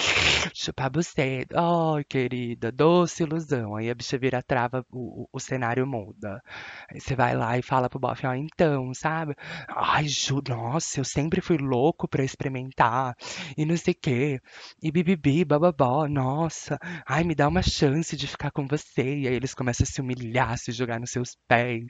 chupar 0.54 0.90
buceta. 0.90 1.54
Ai, 1.56 2.04
querida, 2.04 2.72
doce 2.72 3.22
ilusão. 3.22 3.76
Aí 3.76 3.90
a 3.90 3.94
bicha 3.94 4.18
vira 4.18 4.42
trava, 4.42 4.84
o, 4.90 5.28
o, 5.32 5.38
cenário 5.40 5.86
muda. 5.86 6.42
Aí 6.90 7.00
você 7.00 7.14
vai 7.14 7.36
lá 7.36 7.56
e 7.56 7.62
fala 7.62 7.88
pro 7.88 8.00
bofe, 8.00 8.26
ó, 8.26 8.34
então, 8.34 8.92
sabe? 8.92 9.34
Ai, 9.68 10.08
Ju, 10.08 10.42
nossa, 10.48 10.98
eu 11.00 11.04
sempre 11.04 11.40
fui 11.40 11.58
louco 11.58 12.08
pra 12.08 12.24
experimentar, 12.24 13.14
e 13.56 13.64
não 13.64 13.76
sei 13.76 13.94
o 13.94 13.96
que, 14.00 14.40
e 14.82 14.90
bibibi, 14.90 15.27
bababó, 15.44 16.08
nossa, 16.08 16.78
ai, 17.06 17.24
me 17.24 17.34
dá 17.34 17.48
uma 17.48 17.62
chance 17.62 18.16
de 18.16 18.26
ficar 18.26 18.50
com 18.50 18.66
você. 18.66 19.20
E 19.20 19.28
aí 19.28 19.34
eles 19.34 19.54
começam 19.54 19.84
a 19.84 19.86
se 19.86 20.00
humilhar, 20.00 20.56
se 20.58 20.72
jogar 20.72 21.00
nos 21.00 21.10
seus 21.10 21.36
pés 21.46 21.86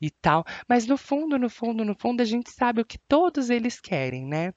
e 0.00 0.10
tal. 0.10 0.44
Mas 0.68 0.86
no 0.86 0.96
fundo, 0.96 1.38
no 1.38 1.48
fundo, 1.50 1.84
no 1.84 1.94
fundo, 1.94 2.20
a 2.20 2.24
gente 2.24 2.50
sabe 2.50 2.80
o 2.80 2.84
que 2.84 2.98
todos 3.08 3.50
eles 3.50 3.80
querem, 3.80 4.26
né? 4.26 4.52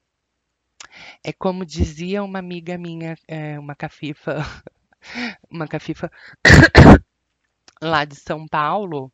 É 1.23 1.33
como 1.33 1.65
dizia 1.65 2.23
uma 2.23 2.39
amiga 2.39 2.77
minha, 2.77 3.15
é, 3.27 3.59
uma 3.59 3.75
cafifa, 3.75 4.37
uma 5.49 5.67
cafifa 5.67 6.09
lá 7.81 8.05
de 8.05 8.15
São 8.15 8.47
Paulo, 8.47 9.11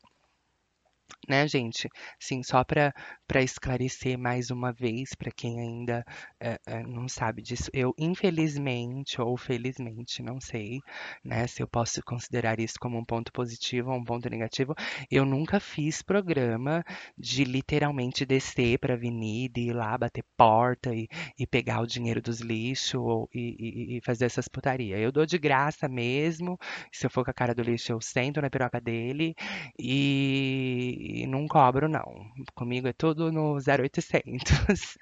né, 1.28 1.46
gente? 1.48 1.88
Sim, 2.18 2.42
só 2.42 2.64
para 2.64 2.92
para 3.26 3.42
esclarecer 3.42 4.18
mais 4.18 4.50
uma 4.50 4.72
vez 4.72 5.14
para 5.14 5.30
quem 5.30 5.58
ainda 5.60 6.04
eh, 6.40 6.58
eh, 6.66 6.82
não 6.82 7.08
sabe 7.08 7.42
disso, 7.42 7.70
eu 7.72 7.94
infelizmente 7.98 9.20
ou 9.20 9.36
felizmente, 9.36 10.22
não 10.22 10.40
sei, 10.40 10.80
né, 11.24 11.46
se 11.46 11.62
eu 11.62 11.68
posso 11.68 12.00
considerar 12.04 12.60
isso 12.60 12.74
como 12.80 12.98
um 12.98 13.04
ponto 13.04 13.32
positivo 13.32 13.90
ou 13.90 13.96
um 13.98 14.04
ponto 14.04 14.28
negativo, 14.28 14.74
eu 15.10 15.24
nunca 15.24 15.58
fiz 15.60 16.02
programa 16.02 16.84
de 17.16 17.44
literalmente 17.44 18.24
descer 18.26 18.78
para 18.78 18.94
avenida 18.94 19.58
e 19.60 19.68
ir 19.68 19.72
lá 19.72 19.96
bater 19.96 20.24
porta 20.36 20.94
e, 20.94 21.08
e 21.38 21.46
pegar 21.46 21.80
o 21.80 21.86
dinheiro 21.86 22.20
dos 22.22 22.40
lixos 22.40 23.26
e, 23.34 23.94
e- 23.94 23.96
e 23.98 24.00
fazer 24.02 24.26
essas 24.26 24.48
putaria. 24.48 24.98
Eu 24.98 25.12
dou 25.12 25.26
de 25.26 25.38
graça 25.38 25.88
mesmo, 25.88 26.58
se 26.92 27.06
eu 27.06 27.10
for 27.10 27.24
com 27.24 27.30
a 27.30 27.34
cara 27.34 27.54
do 27.54 27.62
lixo 27.62 27.92
eu 27.92 28.00
sento 28.00 28.40
na 28.40 28.50
piroca 28.50 28.80
dele 28.80 29.34
e, 29.78 31.22
e 31.22 31.26
não 31.26 31.46
cobro, 31.46 31.88
não. 31.88 32.04
Comigo 32.54 32.88
é 32.88 32.92
tudo 32.92 33.13
no 33.32 33.56
0800. 33.56 34.96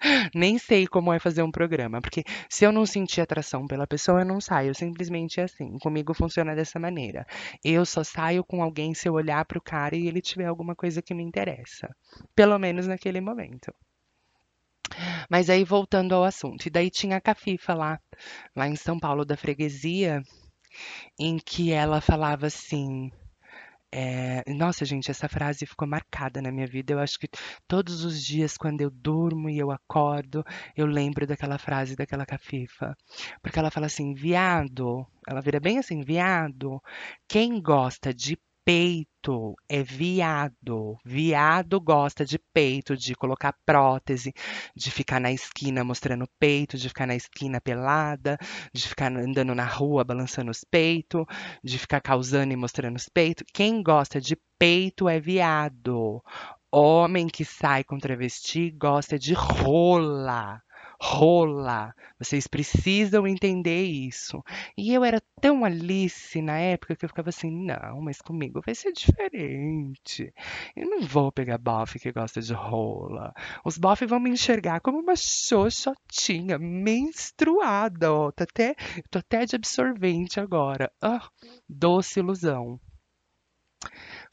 Nem 0.34 0.58
sei 0.58 0.86
como 0.86 1.12
é 1.12 1.18
fazer 1.18 1.42
um 1.42 1.50
programa, 1.50 2.00
porque 2.00 2.22
se 2.48 2.64
eu 2.64 2.70
não 2.70 2.86
sentir 2.86 3.20
atração 3.20 3.66
pela 3.66 3.86
pessoa, 3.86 4.20
eu 4.20 4.24
não 4.24 4.40
saio. 4.40 4.74
Simplesmente 4.74 5.40
é 5.40 5.44
assim. 5.44 5.76
Comigo 5.78 6.14
funciona 6.14 6.54
dessa 6.54 6.78
maneira. 6.78 7.26
Eu 7.64 7.84
só 7.84 8.04
saio 8.04 8.44
com 8.44 8.62
alguém 8.62 8.94
se 8.94 9.08
eu 9.08 9.14
olhar 9.14 9.44
pro 9.44 9.60
cara 9.60 9.96
e 9.96 10.06
ele 10.06 10.20
tiver 10.20 10.46
alguma 10.46 10.74
coisa 10.74 11.02
que 11.02 11.14
me 11.14 11.22
interessa. 11.22 11.88
Pelo 12.34 12.58
menos 12.58 12.86
naquele 12.86 13.20
momento. 13.20 13.72
Mas 15.28 15.50
aí 15.50 15.64
voltando 15.64 16.14
ao 16.14 16.24
assunto. 16.24 16.66
E 16.66 16.70
daí 16.70 16.90
tinha 16.90 17.16
a 17.16 17.20
Cafifa 17.20 17.74
lá, 17.74 18.00
lá 18.56 18.68
em 18.68 18.76
São 18.76 18.98
Paulo 18.98 19.24
da 19.24 19.36
freguesia, 19.36 20.22
em 21.18 21.38
que 21.38 21.72
ela 21.72 22.00
falava 22.00 22.46
assim. 22.46 23.10
É, 23.90 24.42
nossa, 24.52 24.84
gente, 24.84 25.10
essa 25.10 25.28
frase 25.28 25.64
ficou 25.66 25.88
marcada 25.88 26.42
na 26.42 26.52
minha 26.52 26.66
vida. 26.66 26.92
Eu 26.92 26.98
acho 26.98 27.18
que 27.18 27.28
todos 27.66 28.04
os 28.04 28.22
dias, 28.22 28.56
quando 28.56 28.82
eu 28.82 28.90
durmo 28.90 29.48
e 29.48 29.58
eu 29.58 29.70
acordo, 29.70 30.44
eu 30.76 30.86
lembro 30.86 31.26
daquela 31.26 31.58
frase 31.58 31.96
daquela 31.96 32.26
cafifa. 32.26 32.94
Porque 33.42 33.58
ela 33.58 33.70
fala 33.70 33.86
assim: 33.86 34.14
viado, 34.14 35.06
ela 35.26 35.40
vira 35.40 35.58
bem 35.60 35.78
assim: 35.78 36.02
viado, 36.02 36.82
quem 37.26 37.60
gosta 37.62 38.12
de 38.12 38.38
peito 38.68 39.56
é 39.66 39.82
viado. 39.82 40.98
Viado 41.02 41.80
gosta 41.80 42.22
de 42.22 42.38
peito, 42.38 42.94
de 42.94 43.14
colocar 43.14 43.54
prótese, 43.64 44.34
de 44.76 44.90
ficar 44.90 45.18
na 45.18 45.32
esquina 45.32 45.82
mostrando 45.82 46.28
peito, 46.38 46.76
de 46.76 46.86
ficar 46.86 47.06
na 47.06 47.16
esquina 47.16 47.62
pelada, 47.62 48.36
de 48.70 48.86
ficar 48.86 49.10
andando 49.10 49.54
na 49.54 49.64
rua 49.64 50.04
balançando 50.04 50.50
os 50.50 50.64
peitos 50.64 51.24
de 51.64 51.78
ficar 51.78 52.02
causando 52.02 52.52
e 52.52 52.56
mostrando 52.56 52.96
os 52.96 53.08
peitos. 53.08 53.46
Quem 53.54 53.82
gosta 53.82 54.20
de 54.20 54.36
peito 54.58 55.08
é 55.08 55.18
viado. 55.18 56.22
Homem 56.70 57.26
que 57.26 57.46
sai 57.46 57.82
com 57.82 57.98
travesti 57.98 58.70
gosta 58.70 59.18
de 59.18 59.32
rola. 59.32 60.60
Rola. 61.00 61.94
Vocês 62.18 62.48
precisam 62.48 63.26
entender 63.26 63.84
isso. 63.84 64.42
E 64.76 64.92
eu 64.92 65.04
era 65.04 65.22
tão 65.40 65.64
Alice 65.64 66.42
na 66.42 66.58
época 66.58 66.96
que 66.96 67.04
eu 67.04 67.08
ficava 67.08 67.28
assim: 67.28 67.50
não, 67.50 68.00
mas 68.02 68.20
comigo 68.20 68.60
vai 68.64 68.74
ser 68.74 68.92
diferente. 68.92 70.32
Eu 70.74 70.90
não 70.90 71.02
vou 71.02 71.30
pegar 71.30 71.58
bofe 71.58 72.00
que 72.00 72.10
gosta 72.10 72.40
de 72.40 72.52
rola. 72.52 73.32
Os 73.64 73.78
bofe 73.78 74.06
vão 74.06 74.18
me 74.18 74.30
enxergar 74.30 74.80
como 74.80 74.98
uma 74.98 75.14
xoxotinha, 75.14 76.58
menstruada, 76.58 78.12
ó. 78.12 78.32
Tô 78.32 78.42
até, 78.42 78.74
tô 79.10 79.20
até 79.20 79.46
de 79.46 79.54
absorvente 79.54 80.40
agora. 80.40 80.90
Ah, 81.00 81.28
doce 81.68 82.18
ilusão. 82.18 82.80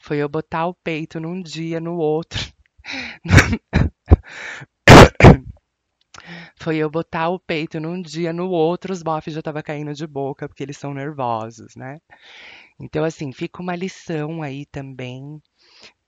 Foi 0.00 0.18
eu 0.18 0.28
botar 0.28 0.66
o 0.66 0.74
peito 0.74 1.20
num 1.20 1.40
dia, 1.40 1.80
no 1.80 1.96
outro. 1.96 2.40
Foi 6.56 6.76
eu 6.76 6.90
botar 6.90 7.28
o 7.28 7.38
peito 7.38 7.80
num 7.80 8.00
dia, 8.00 8.32
no 8.32 8.48
outro 8.50 8.92
os 8.92 9.02
bofs 9.02 9.34
já 9.34 9.42
tava 9.42 9.62
caindo 9.62 9.92
de 9.94 10.06
boca, 10.06 10.48
porque 10.48 10.62
eles 10.62 10.76
são 10.76 10.94
nervosos, 10.94 11.76
né? 11.76 11.98
Então, 12.80 13.04
assim, 13.04 13.32
fica 13.32 13.62
uma 13.62 13.76
lição 13.76 14.42
aí 14.42 14.66
também 14.66 15.40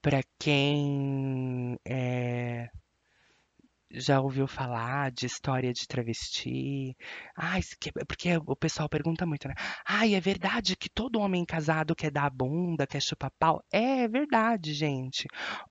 para 0.02 0.20
quem 0.38 1.78
é, 1.87 2.68
já 3.90 4.20
ouviu 4.20 4.46
falar 4.46 5.11
de 5.12 5.27
história 5.27 5.72
de 5.72 5.87
travesti? 5.87 6.96
Se 7.62 7.77
que- 7.79 7.92
porque 8.07 8.37
o 8.37 8.57
pessoal 8.57 8.88
pergunta 8.88 9.24
muito, 9.27 9.48
né? 9.48 9.55
Ai, 9.87 10.14
é 10.14 10.20
verdade 10.20 10.77
que 10.77 10.88
todo 10.88 11.20
homem 11.20 11.44
casado 11.44 11.94
quer 11.96 12.11
dar 12.11 12.27
a 12.27 12.31
bunda, 12.31 12.87
quer 12.87 13.01
chupar 13.03 13.31
pau? 13.38 13.62
É, 13.72 14.03
é 14.05 14.09
verdade, 14.09 14.74
gente. 14.74 15.27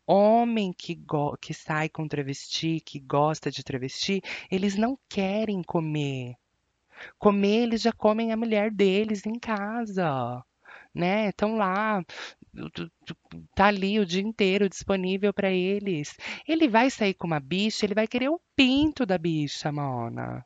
Homem 0.06 0.73
que, 0.73 0.95
go- 0.95 1.38
que 1.41 1.53
sai 1.53 1.89
com 1.89 2.08
travesti, 2.08 2.80
que 2.86 2.99
gosta 2.99 3.51
de 3.51 3.63
travesti, 3.63 4.21
eles 4.51 4.75
não 4.75 4.97
querem 5.10 5.62
comer. 5.63 6.36
Comer, 7.19 7.63
eles 7.63 7.82
já 7.82 7.91
comem 7.91 8.32
a 8.32 8.38
mulher 8.38 8.71
deles 8.71 9.25
em 9.25 9.38
casa, 9.39 10.43
né? 10.93 11.30
Estão 11.30 11.56
lá, 11.58 12.03
tá 13.56 13.67
ali 13.67 14.00
o 14.00 14.06
dia 14.06 14.22
inteiro 14.22 14.70
disponível 14.70 15.34
para 15.34 15.52
eles. 15.52 16.15
Ele 16.48 16.67
vai 16.67 16.89
sair 16.89 17.13
com 17.13 17.28
uma 17.28 17.39
bicha, 17.39 17.86
ele 17.86 17.96
vai 17.96 18.08
querer 18.08 18.30
o 18.30 18.41
pinto 18.56 19.06
da 19.06 19.17
bicha, 19.17 19.72
Mona. 19.72 20.46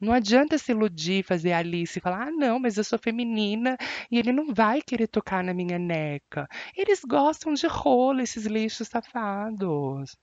Não 0.00 0.12
adianta 0.12 0.58
se 0.58 0.70
iludir, 0.70 1.24
fazer 1.24 1.52
Alice 1.52 1.98
e 1.98 2.02
falar, 2.02 2.28
ah, 2.28 2.30
não, 2.30 2.60
mas 2.60 2.76
eu 2.76 2.84
sou 2.84 2.98
feminina 2.98 3.76
e 4.10 4.18
ele 4.18 4.32
não 4.32 4.54
vai 4.54 4.80
querer 4.80 5.08
tocar 5.08 5.42
na 5.42 5.52
minha 5.52 5.78
neca. 5.78 6.46
Eles 6.76 7.00
gostam 7.04 7.52
de 7.52 7.66
rolo, 7.66 8.20
esses 8.20 8.46
lixos 8.46 8.88
safados. 8.88 10.16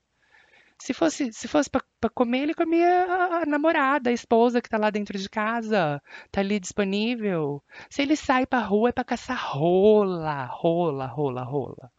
Se 0.85 0.93
fosse, 0.93 1.33
se 1.33 1.47
fosse 1.47 1.69
pra 1.69 1.81
comer, 2.13 2.43
ele 2.43 2.53
comia 2.53 3.05
a, 3.05 3.41
a 3.41 3.45
namorada, 3.47 4.09
a 4.11 4.13
esposa 4.13 4.61
que 4.61 4.69
tá 4.69 4.77
lá 4.77 4.91
dentro 4.91 5.17
de 5.17 5.27
casa, 5.27 5.99
tá 6.31 6.41
ali 6.41 6.59
disponível. 6.59 7.63
Se 7.89 8.03
ele 8.03 8.15
sai 8.15 8.45
pra 8.45 8.59
rua 8.59 8.89
é 8.89 8.91
pra 8.91 9.03
caçar 9.03 9.37
rola, 9.37 10.45
rola, 10.45 11.07
rola, 11.07 11.43
rola. 11.43 11.91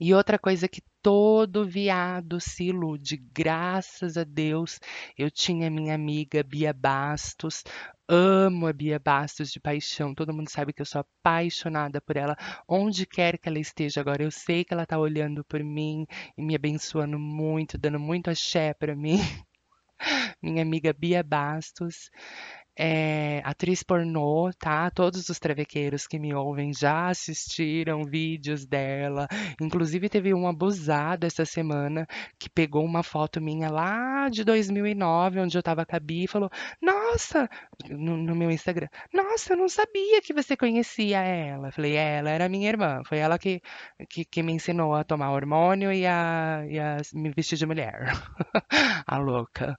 E 0.00 0.14
outra 0.14 0.38
coisa 0.38 0.68
que 0.68 0.82
todo 1.02 1.66
viado 1.66 2.40
se 2.40 2.64
ilude, 2.64 3.16
graças 3.32 4.16
a 4.16 4.24
Deus, 4.24 4.78
eu 5.16 5.30
tinha 5.30 5.70
minha 5.70 5.94
amiga 5.94 6.42
Bia 6.42 6.72
Bastos, 6.72 7.64
amo 8.08 8.66
a 8.66 8.72
Bia 8.72 8.98
Bastos 8.98 9.50
de 9.50 9.60
paixão, 9.60 10.14
todo 10.14 10.34
mundo 10.34 10.50
sabe 10.50 10.72
que 10.72 10.82
eu 10.82 10.86
sou 10.86 11.00
apaixonada 11.00 12.00
por 12.00 12.16
ela, 12.16 12.36
onde 12.68 13.06
quer 13.06 13.38
que 13.38 13.48
ela 13.48 13.58
esteja 13.58 14.00
agora, 14.00 14.22
eu 14.22 14.30
sei 14.30 14.64
que 14.64 14.74
ela 14.74 14.86
tá 14.86 14.98
olhando 14.98 15.44
por 15.44 15.62
mim 15.62 16.06
e 16.36 16.42
me 16.42 16.54
abençoando 16.54 17.18
muito, 17.18 17.78
dando 17.78 17.98
muito 18.00 18.30
axé 18.30 18.74
pra 18.74 18.94
mim. 18.94 19.18
Minha 20.42 20.62
amiga 20.62 20.92
Bia 20.92 21.22
Bastos, 21.22 22.10
é, 22.78 23.42
atriz 23.44 23.82
pornô, 23.82 24.50
tá? 24.58 24.90
Todos 24.90 25.28
os 25.28 25.38
travequeiros 25.38 26.06
que 26.06 26.18
me 26.18 26.34
ouvem 26.34 26.72
já 26.72 27.08
assistiram 27.08 28.04
vídeos 28.04 28.66
dela. 28.66 29.26
Inclusive, 29.60 30.08
teve 30.08 30.32
um 30.34 30.46
abusado 30.48 31.26
essa 31.26 31.44
semana 31.44 32.06
que 32.38 32.48
pegou 32.48 32.84
uma 32.84 33.02
foto 33.02 33.40
minha 33.40 33.70
lá 33.70 34.28
de 34.30 34.44
2009, 34.44 35.40
onde 35.40 35.56
eu 35.58 35.62
tava 35.62 35.84
Bia, 36.02 36.24
e 36.24 36.28
falou: 36.28 36.48
Nossa, 36.80 37.48
no, 37.90 38.16
no 38.16 38.34
meu 38.34 38.50
Instagram, 38.50 38.88
Nossa, 39.12 39.52
eu 39.52 39.56
não 39.56 39.68
sabia 39.68 40.20
que 40.22 40.32
você 40.32 40.56
conhecia 40.56 41.20
ela. 41.20 41.70
Falei: 41.72 41.96
"É, 41.96 42.18
Ela 42.18 42.30
era 42.30 42.48
minha 42.48 42.68
irmã. 42.68 43.02
Foi 43.06 43.18
ela 43.18 43.38
que, 43.38 43.60
que, 44.08 44.24
que 44.24 44.42
me 44.42 44.52
ensinou 44.52 44.94
a 44.94 45.04
tomar 45.04 45.32
hormônio 45.32 45.92
e 45.92 46.06
a, 46.06 46.64
e 46.68 46.78
a 46.78 46.98
me 47.14 47.30
vestir 47.30 47.56
de 47.58 47.66
mulher. 47.66 48.04
A 49.06 49.18
louca. 49.18 49.76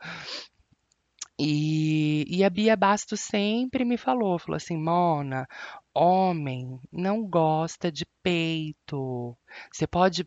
E, 1.43 2.23
e 2.30 2.43
a 2.43 2.51
Bia 2.51 2.75
Bastos 2.75 3.19
sempre 3.19 3.84
me 3.84 3.97
falou, 3.97 4.38
falou 4.38 4.58
assim, 4.58 4.77
Mona, 4.77 5.47
homem 5.91 6.80
não 6.91 7.27
gosta 7.27 7.91
de 7.91 8.06
peito. 8.21 9.36
Você 9.71 9.88
pode, 9.88 10.23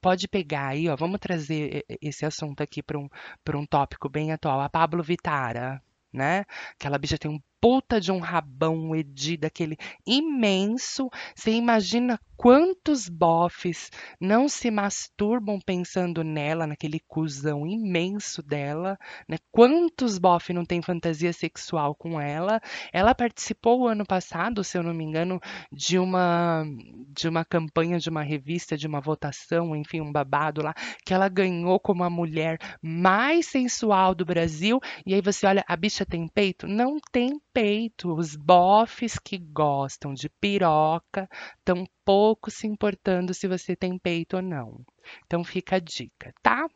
pode 0.00 0.26
pegar 0.26 0.70
aí, 0.70 0.88
ó, 0.88 0.96
vamos 0.96 1.20
trazer 1.20 1.84
esse 2.02 2.26
assunto 2.26 2.62
aqui 2.62 2.82
para 2.82 2.98
um, 2.98 3.08
um 3.54 3.64
tópico 3.64 4.08
bem 4.08 4.32
atual. 4.32 4.60
A 4.60 4.68
Pablo 4.68 5.04
Vitara, 5.04 5.80
né? 6.12 6.44
Aquela 6.74 6.98
bicha 6.98 7.16
tem 7.16 7.30
um 7.30 7.40
puta 7.60 8.00
de 8.00 8.10
um 8.10 8.18
rabão, 8.18 8.92
edi 8.96 9.36
daquele 9.36 9.76
imenso. 10.04 11.08
Você 11.36 11.52
imagina 11.52 12.20
quantos 12.36 13.08
bofes 13.08 13.90
não 14.20 14.48
se 14.48 14.70
masturbam 14.70 15.58
pensando 15.64 16.22
nela, 16.22 16.66
naquele 16.66 17.00
cuzão 17.00 17.66
imenso 17.66 18.42
dela, 18.42 18.98
né? 19.28 19.38
Quantos 19.50 20.18
bofe 20.18 20.52
não 20.52 20.64
tem 20.64 20.82
fantasia 20.82 21.32
sexual 21.32 21.94
com 21.94 22.20
ela? 22.20 22.60
Ela 22.92 23.14
participou 23.14 23.80
o 23.80 23.88
ano 23.88 24.04
passado, 24.04 24.62
se 24.62 24.76
eu 24.76 24.82
não 24.82 24.94
me 24.94 25.04
engano, 25.04 25.40
de 25.72 25.98
uma 25.98 26.64
de 27.08 27.28
uma 27.28 27.44
campanha 27.44 27.98
de 27.98 28.10
uma 28.10 28.22
revista, 28.22 28.76
de 28.76 28.86
uma 28.86 29.00
votação, 29.00 29.74
enfim, 29.74 30.00
um 30.00 30.12
babado 30.12 30.62
lá, 30.62 30.74
que 31.04 31.14
ela 31.14 31.28
ganhou 31.28 31.80
como 31.80 32.04
a 32.04 32.10
mulher 32.10 32.58
mais 32.82 33.46
sensual 33.46 34.14
do 34.14 34.24
Brasil. 34.24 34.80
E 35.06 35.14
aí 35.14 35.20
você 35.20 35.46
olha, 35.46 35.64
a 35.66 35.76
bicha 35.76 36.04
tem 36.04 36.28
peito? 36.28 36.66
Não 36.66 36.98
tem 37.10 37.40
peito. 37.52 38.14
Os 38.14 38.36
bofes 38.36 39.18
que 39.18 39.38
gostam 39.38 40.12
de 40.12 40.28
piroca 40.28 41.28
estão 41.58 41.86
pouco 42.26 42.50
se 42.50 42.66
importando 42.66 43.32
se 43.32 43.46
você 43.46 43.76
tem 43.76 43.96
peito 43.96 44.34
ou 44.34 44.42
não. 44.42 44.84
Então 45.26 45.44
fica 45.44 45.76
a 45.76 45.78
dica, 45.78 46.34
tá? 46.42 46.68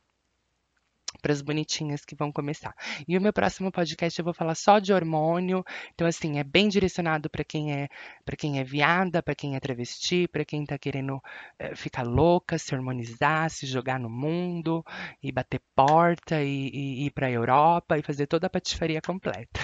Para 1.21 1.33
as 1.33 1.43
bonitinhas 1.43 2.05
que 2.05 2.15
vão 2.15 2.31
começar. 2.31 2.73
E 3.09 3.19
o 3.19 3.21
meu 3.21 3.33
próximo 3.33 3.73
podcast 3.73 4.17
eu 4.17 4.25
vou 4.25 4.33
falar 4.33 4.55
só 4.55 4.79
de 4.79 4.93
hormônio. 4.93 5.65
Então 5.93 6.07
assim, 6.07 6.39
é 6.39 6.45
bem 6.45 6.69
direcionado 6.69 7.29
para 7.29 7.43
quem 7.43 7.73
é 7.73 7.89
para 8.25 8.37
quem 8.37 8.61
é 8.61 8.65
viada, 8.65 9.21
para 9.21 9.35
quem 9.35 9.57
é 9.57 9.61
travesti, 9.61 10.29
para 10.29 10.45
quem 10.45 10.65
tá 10.65 10.79
querendo 10.79 11.21
eh, 11.59 11.75
ficar 11.75 12.05
louca, 12.05 12.57
se 12.57 12.73
hormonizar, 12.73 13.51
se 13.51 13.67
jogar 13.67 13.99
no 13.99 14.09
mundo 14.09 14.85
e 15.21 15.33
bater 15.33 15.61
porta 15.75 16.41
e, 16.45 16.69
e 16.73 17.07
ir 17.07 17.11
para 17.11 17.27
a 17.27 17.31
Europa 17.33 17.99
e 17.99 18.03
fazer 18.03 18.29
toda 18.29 18.47
a 18.47 18.51
patifaria 18.51 19.01
completa. 19.03 19.59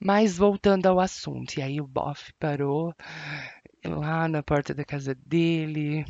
Mas 0.00 0.36
voltando 0.36 0.86
ao 0.86 1.00
assunto, 1.00 1.58
e 1.58 1.62
aí 1.62 1.80
o 1.80 1.86
bofe 1.86 2.32
parou 2.38 2.94
lá 3.88 4.28
na 4.28 4.42
porta 4.42 4.74
da 4.74 4.84
casa 4.84 5.14
dele, 5.14 6.04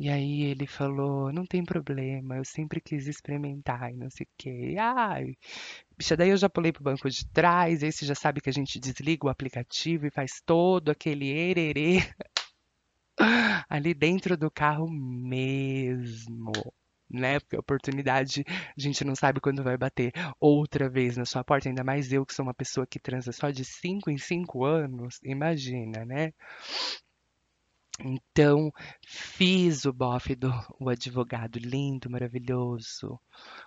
e 0.00 0.08
aí 0.08 0.44
ele 0.44 0.66
falou, 0.66 1.30
não 1.30 1.44
tem 1.44 1.62
problema, 1.62 2.36
eu 2.36 2.44
sempre 2.44 2.80
quis 2.80 3.06
experimentar 3.06 3.92
e 3.92 3.96
não 3.98 4.08
sei 4.08 4.24
o 4.24 4.28
quê. 4.38 4.76
Ai, 4.78 5.36
bicha, 5.96 6.16
daí 6.16 6.30
eu 6.30 6.38
já 6.38 6.48
pulei 6.48 6.72
pro 6.72 6.82
banco 6.82 7.10
de 7.10 7.26
trás, 7.28 7.80
você 7.80 8.06
já 8.06 8.14
sabe 8.14 8.40
que 8.40 8.48
a 8.48 8.52
gente 8.52 8.80
desliga 8.80 9.26
o 9.26 9.30
aplicativo 9.30 10.06
e 10.06 10.10
faz 10.10 10.40
todo 10.44 10.90
aquele 10.90 11.28
ererê 11.28 11.98
ali 13.68 13.92
dentro 13.92 14.38
do 14.38 14.50
carro 14.50 14.88
mesmo. 14.88 16.52
Né? 17.10 17.40
Porque 17.40 17.56
a 17.56 17.60
oportunidade 17.60 18.44
a 18.48 18.80
gente 18.80 19.04
não 19.04 19.14
sabe 19.16 19.40
quando 19.40 19.62
vai 19.64 19.76
bater 19.76 20.12
outra 20.38 20.88
vez 20.88 21.16
na 21.16 21.24
sua 21.24 21.42
porta, 21.44 21.68
ainda 21.68 21.84
mais 21.84 22.12
eu 22.12 22.24
que 22.24 22.34
sou 22.34 22.44
uma 22.44 22.54
pessoa 22.54 22.86
que 22.86 23.00
transa 23.00 23.32
só 23.32 23.50
de 23.50 23.64
5 23.64 24.10
em 24.10 24.18
5 24.18 24.64
anos, 24.64 25.18
imagina, 25.24 26.04
né? 26.04 26.32
Então, 28.02 28.72
fiz 29.06 29.84
o 29.84 29.92
bofe 29.92 30.34
do 30.34 30.50
o 30.78 30.88
advogado 30.88 31.58
lindo, 31.58 32.08
maravilhoso, 32.10 33.20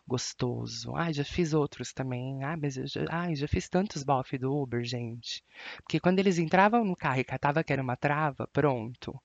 gostoso. 0.08 0.95
Ai, 0.95 1.13
já 1.13 1.23
fiz 1.23 1.53
outros 1.53 1.93
também. 1.93 2.43
Ai, 2.43 2.56
mas 2.58 2.77
eu 2.77 2.88
já, 2.88 3.06
ai, 3.10 3.36
já 3.36 3.47
fiz 3.47 3.69
tantos 3.69 4.03
bofe 4.03 4.38
do 4.38 4.51
Uber, 4.56 4.84
gente. 4.84 5.43
Porque 5.84 5.99
quando 5.99 6.19
eles 6.19 6.38
entravam 6.39 6.84
no 6.84 6.95
carro 6.95 7.19
e 7.19 7.23
catava 7.23 7.63
que 7.63 7.73
era 7.73 7.82
uma 7.84 7.95
trava, 7.97 8.47
pronto. 8.51 9.19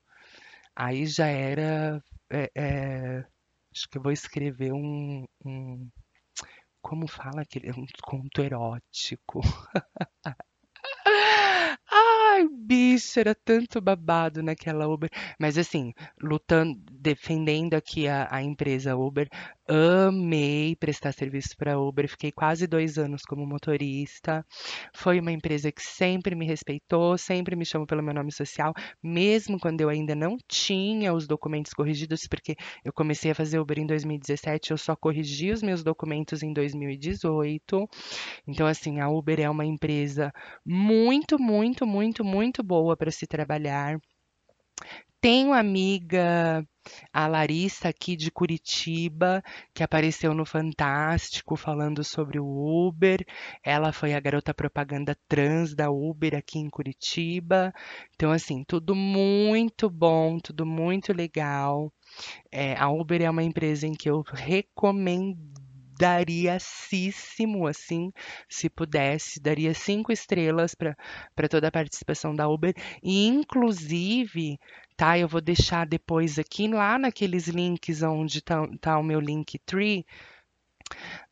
Aí 0.77 1.07
já 1.07 1.27
era. 1.29 2.03
é, 2.31 2.51
é, 2.57 3.27
acho 3.79 3.89
que 3.89 3.99
eu 3.99 4.03
vou 4.03 4.11
escrever 4.13 4.73
um, 4.73 5.25
um 5.45 5.89
como 6.83 7.07
fala 7.07 7.43
aquele, 7.43 7.71
um 7.71 7.87
conto 8.03 8.43
erótico. 8.43 9.41
Ai, 11.91 12.49
bicho, 12.49 13.19
era 13.21 13.35
tanto 13.35 13.81
babado 13.81 14.43
naquela 14.43 14.87
Uber. 14.87 15.11
Mas 15.39 15.57
assim, 15.57 15.93
lutando, 16.21 16.79
defendendo 16.91 17.75
aqui 17.75 18.09
a, 18.09 18.29
a 18.31 18.43
empresa 18.43 18.97
Uber, 18.97 19.29
amei 19.69 20.75
prestar 20.77 21.13
serviço 21.13 21.57
para 21.57 21.79
Uber. 21.79 22.09
Fiquei 22.09 22.33
quase 22.33 22.67
dois 22.67 22.99
anos 22.99 23.23
como 23.23 23.47
motorista. 23.47 24.45
Foi 24.95 25.21
uma 25.21 25.31
empresa 25.31 25.71
que 25.71 25.83
sempre 25.83 26.35
me 26.35 26.47
respeitou, 26.47 27.19
sempre 27.19 27.55
me 27.55 27.65
chamou 27.65 27.87
pelo 27.87 28.03
meu 28.03 28.15
nome 28.15 28.33
social, 28.33 28.73
mesmo 29.03 29.59
quando 29.61 29.81
eu 29.81 29.89
ainda 29.89 30.15
não 30.15 30.37
tinha 30.49 31.13
os 31.13 31.27
documentos 31.27 31.73
corrigidos, 31.75 32.27
porque 32.27 32.57
eu 32.85 32.93
comecei 32.93 33.31
a 33.31 33.35
fazer 33.35 33.59
Uber 33.59 33.79
em 33.79 33.87
2017, 33.87 34.71
eu 34.71 34.79
só 34.79 34.97
corrigi 34.97 35.51
os 35.51 35.63
meus 35.63 35.83
documentos 35.83 36.43
em 36.43 36.53
2018. 36.53 37.89
Então, 38.47 38.67
assim, 38.67 39.01
a 39.01 39.09
Uber 39.09 39.41
é 39.41 39.51
uma 39.51 39.65
empresa 39.65 40.33
muito, 40.65 41.39
muito, 41.39 41.87
muito, 41.87 42.25
muito 42.25 42.63
boa 42.63 42.97
para 42.97 43.11
se 43.11 43.27
trabalhar. 43.27 43.99
Tenho 45.21 45.53
amiga, 45.53 46.65
a 47.13 47.27
Larissa 47.27 47.89
aqui 47.89 48.15
de 48.17 48.31
Curitiba, 48.31 49.43
que 49.75 49.83
apareceu 49.83 50.33
no 50.33 50.45
Fantástico 50.47 51.57
falando 51.57 52.05
sobre 52.05 52.39
o 52.39 52.47
Uber. 52.47 53.25
Ela 53.65 53.93
foi 53.93 54.15
a 54.15 54.21
garota 54.21 54.55
propaganda 54.55 55.17
trans 55.29 55.75
da 55.75 55.91
Uber 55.91 56.37
aqui 56.37 56.61
em 56.61 56.71
Curitiba. 56.71 57.73
Então, 58.15 58.31
assim, 58.31 58.63
tudo 58.65 58.95
muito 58.95 59.91
bom, 59.91 60.39
tudo 60.39 60.65
muito 60.65 61.13
legal. 61.13 61.93
É, 62.51 62.77
a 62.77 62.89
Uber 62.89 63.21
é 63.21 63.31
uma 63.31 63.43
empresa 63.43 63.87
em 63.87 63.95
que 63.95 64.09
eu 64.09 64.25
recomendariaíssimo, 65.99 67.67
assim, 67.67 68.13
se 68.49 68.71
pudesse, 68.71 69.41
daria 69.41 69.75
cinco 69.75 70.13
estrelas 70.13 70.75
para 70.75 71.49
toda 71.49 71.69
a 71.69 71.73
participação 71.73 72.35
da 72.35 72.49
Uber. 72.49 72.75
E, 73.03 73.27
inclusive, 73.27 74.59
tá? 74.97 75.19
Eu 75.19 75.29
vou 75.29 75.41
deixar 75.41 75.87
depois 75.87 76.39
aqui 76.39 76.69
lá 76.69 76.99
naqueles 76.99 77.49
links 77.49 78.03
onde 78.03 78.41
tá, 78.43 78.67
tá 78.81 78.99
o 78.99 79.03
meu 79.03 79.21
Linktree. 79.21 80.05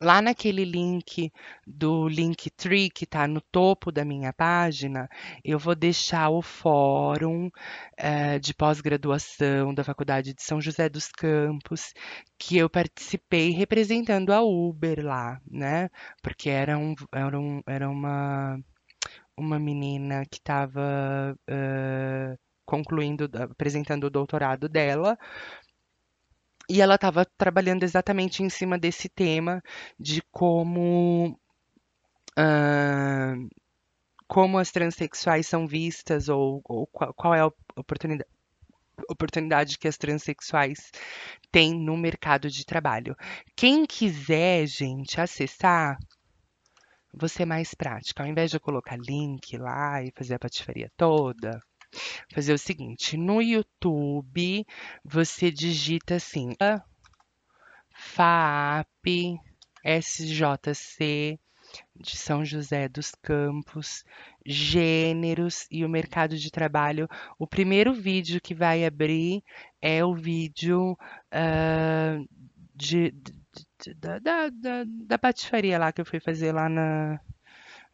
Lá 0.01 0.21
naquele 0.21 0.63
link 0.63 1.31
do 1.65 2.07
Linktree 2.07 2.89
que 2.89 3.03
está 3.03 3.27
no 3.27 3.41
topo 3.41 3.91
da 3.91 4.05
minha 4.05 4.31
página, 4.33 5.09
eu 5.43 5.57
vou 5.59 5.75
deixar 5.75 6.29
o 6.29 6.41
fórum 6.41 7.49
eh, 7.97 8.39
de 8.39 8.53
pós-graduação 8.53 9.73
da 9.73 9.83
Faculdade 9.83 10.33
de 10.33 10.43
São 10.43 10.61
José 10.61 10.89
dos 10.89 11.07
Campos, 11.09 11.93
que 12.37 12.57
eu 12.57 12.69
participei 12.69 13.51
representando 13.51 14.31
a 14.31 14.41
Uber 14.41 15.03
lá, 15.05 15.39
né? 15.49 15.89
Porque 16.21 16.49
era, 16.49 16.77
um, 16.77 16.93
era, 17.13 17.39
um, 17.39 17.61
era 17.67 17.89
uma, 17.89 18.59
uma 19.37 19.59
menina 19.59 20.23
que 20.29 20.37
estava 20.37 21.35
concluindo, 22.67 23.29
apresentando 23.39 24.03
o 24.05 24.09
doutorado 24.09 24.67
dela. 24.69 25.17
E 26.69 26.81
ela 26.81 26.95
estava 26.95 27.25
trabalhando 27.25 27.83
exatamente 27.83 28.43
em 28.43 28.49
cima 28.49 28.77
desse 28.77 29.07
tema 29.07 29.61
de 29.97 30.21
como 30.31 31.39
uh, 32.37 33.49
como 34.27 34.57
as 34.57 34.71
transexuais 34.71 35.47
são 35.47 35.65
vistas 35.65 36.27
ou, 36.27 36.61
ou 36.65 36.85
qual, 36.87 37.13
qual, 37.13 37.33
é 37.33 37.39
a 37.39 37.51
oportunidade, 37.75 38.29
oportunidade 39.09 39.77
que 39.77 39.87
as 39.87 39.97
transexuais 39.97 40.91
têm 41.51 41.73
no 41.73 41.95
mercado 41.95 42.49
de 42.49 42.65
trabalho. 42.65 43.15
Quem 43.55 43.85
quiser, 43.85 44.65
gente, 44.67 45.21
acessar, 45.21 45.97
você 47.13 47.45
mais 47.45 47.73
prática. 47.73 48.23
Ao 48.23 48.29
invés 48.29 48.51
de 48.51 48.57
eu 48.57 48.61
colocar 48.61 48.97
link 48.97 49.57
lá 49.57 50.03
e 50.03 50.11
fazer 50.15 50.35
a 50.35 50.39
patifaria 50.39 50.91
toda, 50.97 51.59
fazer 52.33 52.53
o 52.53 52.57
seguinte, 52.57 53.17
no 53.17 53.41
YouTube 53.41 54.65
você 55.03 55.51
digita 55.51 56.15
assim, 56.15 56.55
FAP 57.91 59.39
SJC 59.83 61.39
de 61.95 62.15
São 62.15 62.45
José 62.45 62.87
dos 62.87 63.11
Campos, 63.21 64.03
gêneros 64.45 65.67
e 65.69 65.83
o 65.83 65.89
mercado 65.89 66.37
de 66.37 66.51
trabalho. 66.51 67.07
O 67.37 67.47
primeiro 67.47 67.93
vídeo 67.93 68.41
que 68.41 68.55
vai 68.55 68.85
abrir 68.85 69.43
é 69.81 70.03
o 70.03 70.15
vídeo 70.15 70.93
uh, 70.93 72.27
de, 72.75 73.11
de, 73.11 73.33
de, 73.83 73.93
da, 73.95 74.19
da, 74.19 74.83
da, 74.85 75.17
patifaria 75.17 75.77
lá 75.77 75.91
que 75.91 76.01
eu 76.01 76.05
fui 76.05 76.19
fazer 76.19 76.51
lá 76.51 76.69
na, 76.69 77.19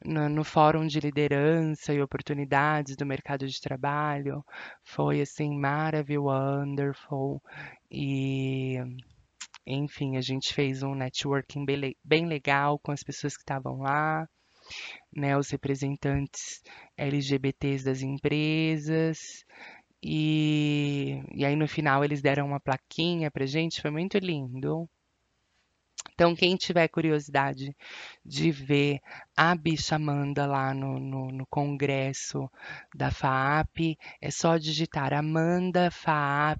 no, 0.05 0.29
no 0.29 0.43
Fórum 0.43 0.85
de 0.85 0.99
Liderança 0.99 1.93
e 1.93 2.01
Oportunidades 2.01 2.95
do 2.95 3.05
Mercado 3.05 3.47
de 3.47 3.59
Trabalho. 3.61 4.43
Foi, 4.83 5.21
assim, 5.21 5.57
maravilhoso, 5.57 6.27
wonderful. 6.27 7.41
E, 7.91 8.77
enfim, 9.65 10.17
a 10.17 10.21
gente 10.21 10.53
fez 10.53 10.83
um 10.83 10.95
networking 10.95 11.65
bem, 12.03 12.25
legal 12.27 12.79
com 12.79 12.91
as 12.91 13.03
pessoas 13.03 13.35
que 13.35 13.43
estavam 13.43 13.79
lá. 13.79 14.27
Né, 15.15 15.37
os 15.37 15.49
representantes 15.49 16.61
LGBTs 16.97 17.83
das 17.83 18.01
empresas, 18.01 19.43
e, 20.03 21.23
e 21.33 21.45
aí 21.45 21.55
no 21.55 21.67
final 21.67 22.03
eles 22.03 22.21
deram 22.21 22.45
uma 22.45 22.59
plaquinha 22.59 23.31
pra 23.31 23.45
gente, 23.45 23.81
foi 23.81 23.89
muito 23.89 24.17
lindo. 24.17 24.89
Então, 26.13 26.35
quem 26.35 26.55
tiver 26.55 26.87
curiosidade 26.87 27.75
de 28.23 28.51
ver 28.51 28.99
a 29.35 29.55
bicha 29.55 29.95
Amanda 29.95 30.45
lá 30.45 30.73
no, 30.73 30.99
no, 30.99 31.31
no 31.31 31.45
congresso 31.47 32.49
da 32.95 33.09
FAAP, 33.09 33.97
é 34.21 34.29
só 34.29 34.57
digitar 34.57 35.11
Amanda 35.11 35.89
FAAP 35.89 36.59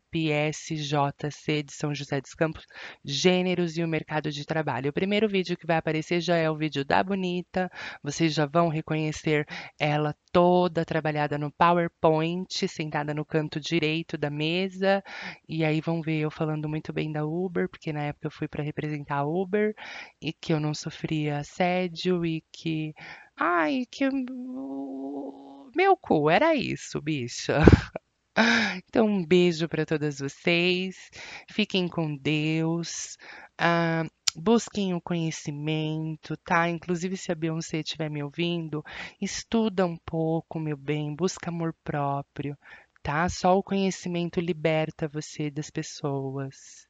SJC 0.52 1.64
de 1.64 1.72
São 1.72 1.94
José 1.94 2.20
dos 2.20 2.34
Campos, 2.34 2.66
Gêneros 3.06 3.78
e 3.78 3.84
o 3.84 3.88
Mercado 3.88 4.32
de 4.32 4.44
Trabalho. 4.44 4.90
O 4.90 4.94
primeiro 4.94 5.30
vídeo 5.30 5.56
que 5.56 5.68
vai 5.68 5.78
aparecer 5.78 6.20
já 6.20 6.36
é 6.36 6.50
o 6.50 6.58
vídeo 6.58 6.84
da 6.84 7.04
Bonita, 7.04 7.72
vocês 8.02 8.34
já 8.34 8.48
vão 8.48 8.70
reconhecer 8.70 9.46
ela 9.80 10.16
toda 10.32 10.84
trabalhada 10.84 11.38
no 11.38 11.52
PowerPoint, 11.52 12.68
sentada 12.68 13.14
no 13.14 13.24
canto 13.24 13.60
direito 13.60 14.18
da 14.18 14.32
mesa, 14.32 15.04
e 15.48 15.64
aí 15.64 15.80
vão 15.80 16.02
ver 16.02 16.20
eu 16.22 16.32
falando 16.32 16.68
muito 16.68 16.92
bem 16.92 17.12
da 17.12 17.24
Uber, 17.24 17.70
porque 17.70 17.94
na 17.94 18.02
época 18.06 18.26
eu 18.28 18.32
fui 18.32 18.48
para 18.48 18.64
representar 18.64 19.18
a 19.18 19.26
Uber, 19.34 19.74
e 20.22 20.34
que 20.34 20.54
eu 20.54 20.60
não 20.60 20.74
sofria 20.74 21.40
assédio 21.40 22.26
e 22.26 22.44
que. 22.52 22.94
Ai, 23.38 23.86
que. 23.92 24.10
Meu 25.76 25.98
cu, 25.98 26.30
era 26.30 26.56
isso, 26.56 27.02
bicha. 27.02 27.60
Então, 28.88 29.06
um 29.06 29.24
beijo 29.26 29.68
para 29.70 29.86
todas 29.86 30.18
vocês. 30.20 31.12
Fiquem 31.52 31.88
com 31.88 32.16
Deus. 32.18 33.16
Uh, 33.62 34.10
busquem 34.36 34.94
o 34.94 35.02
conhecimento, 35.02 36.36
tá? 36.38 36.70
Inclusive, 36.70 37.16
se 37.18 37.32
a 37.32 37.36
Beyoncé 37.36 37.80
estiver 37.80 38.10
me 38.10 38.24
ouvindo, 38.24 38.84
estuda 39.22 39.86
um 39.86 39.98
pouco, 39.98 40.60
meu 40.60 40.78
bem, 40.78 41.16
busca 41.16 41.50
amor 41.50 41.76
próprio, 41.84 42.58
tá? 43.04 43.30
Só 43.30 43.58
o 43.58 43.64
conhecimento 43.64 44.40
liberta 44.40 45.08
você 45.08 45.52
das 45.52 45.70
pessoas 45.70 46.88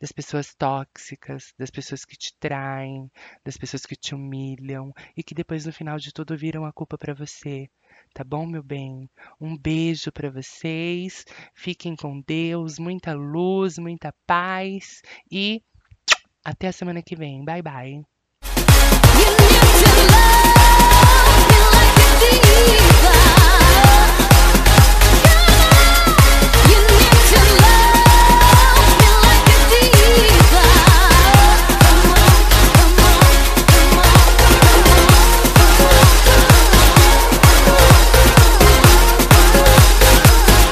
das 0.00 0.10
pessoas 0.12 0.54
tóxicas, 0.54 1.52
das 1.58 1.70
pessoas 1.70 2.04
que 2.04 2.16
te 2.16 2.32
traem, 2.40 3.10
das 3.44 3.56
pessoas 3.56 3.84
que 3.84 3.94
te 3.94 4.14
humilham 4.14 4.92
e 5.16 5.22
que 5.22 5.34
depois 5.34 5.66
no 5.66 5.72
final 5.72 5.98
de 5.98 6.12
tudo 6.12 6.36
viram 6.36 6.64
a 6.64 6.72
culpa 6.72 6.96
para 6.96 7.14
você. 7.14 7.68
Tá 8.14 8.24
bom, 8.24 8.46
meu 8.46 8.62
bem? 8.62 9.08
Um 9.40 9.56
beijo 9.56 10.10
para 10.10 10.30
vocês. 10.30 11.24
Fiquem 11.54 11.94
com 11.94 12.22
Deus, 12.26 12.78
muita 12.78 13.12
luz, 13.12 13.78
muita 13.78 14.14
paz 14.26 15.02
e 15.30 15.62
até 16.44 16.68
a 16.68 16.72
semana 16.72 17.02
que 17.02 17.14
vem. 17.14 17.44
Bye 17.44 17.62
bye. 17.62 18.02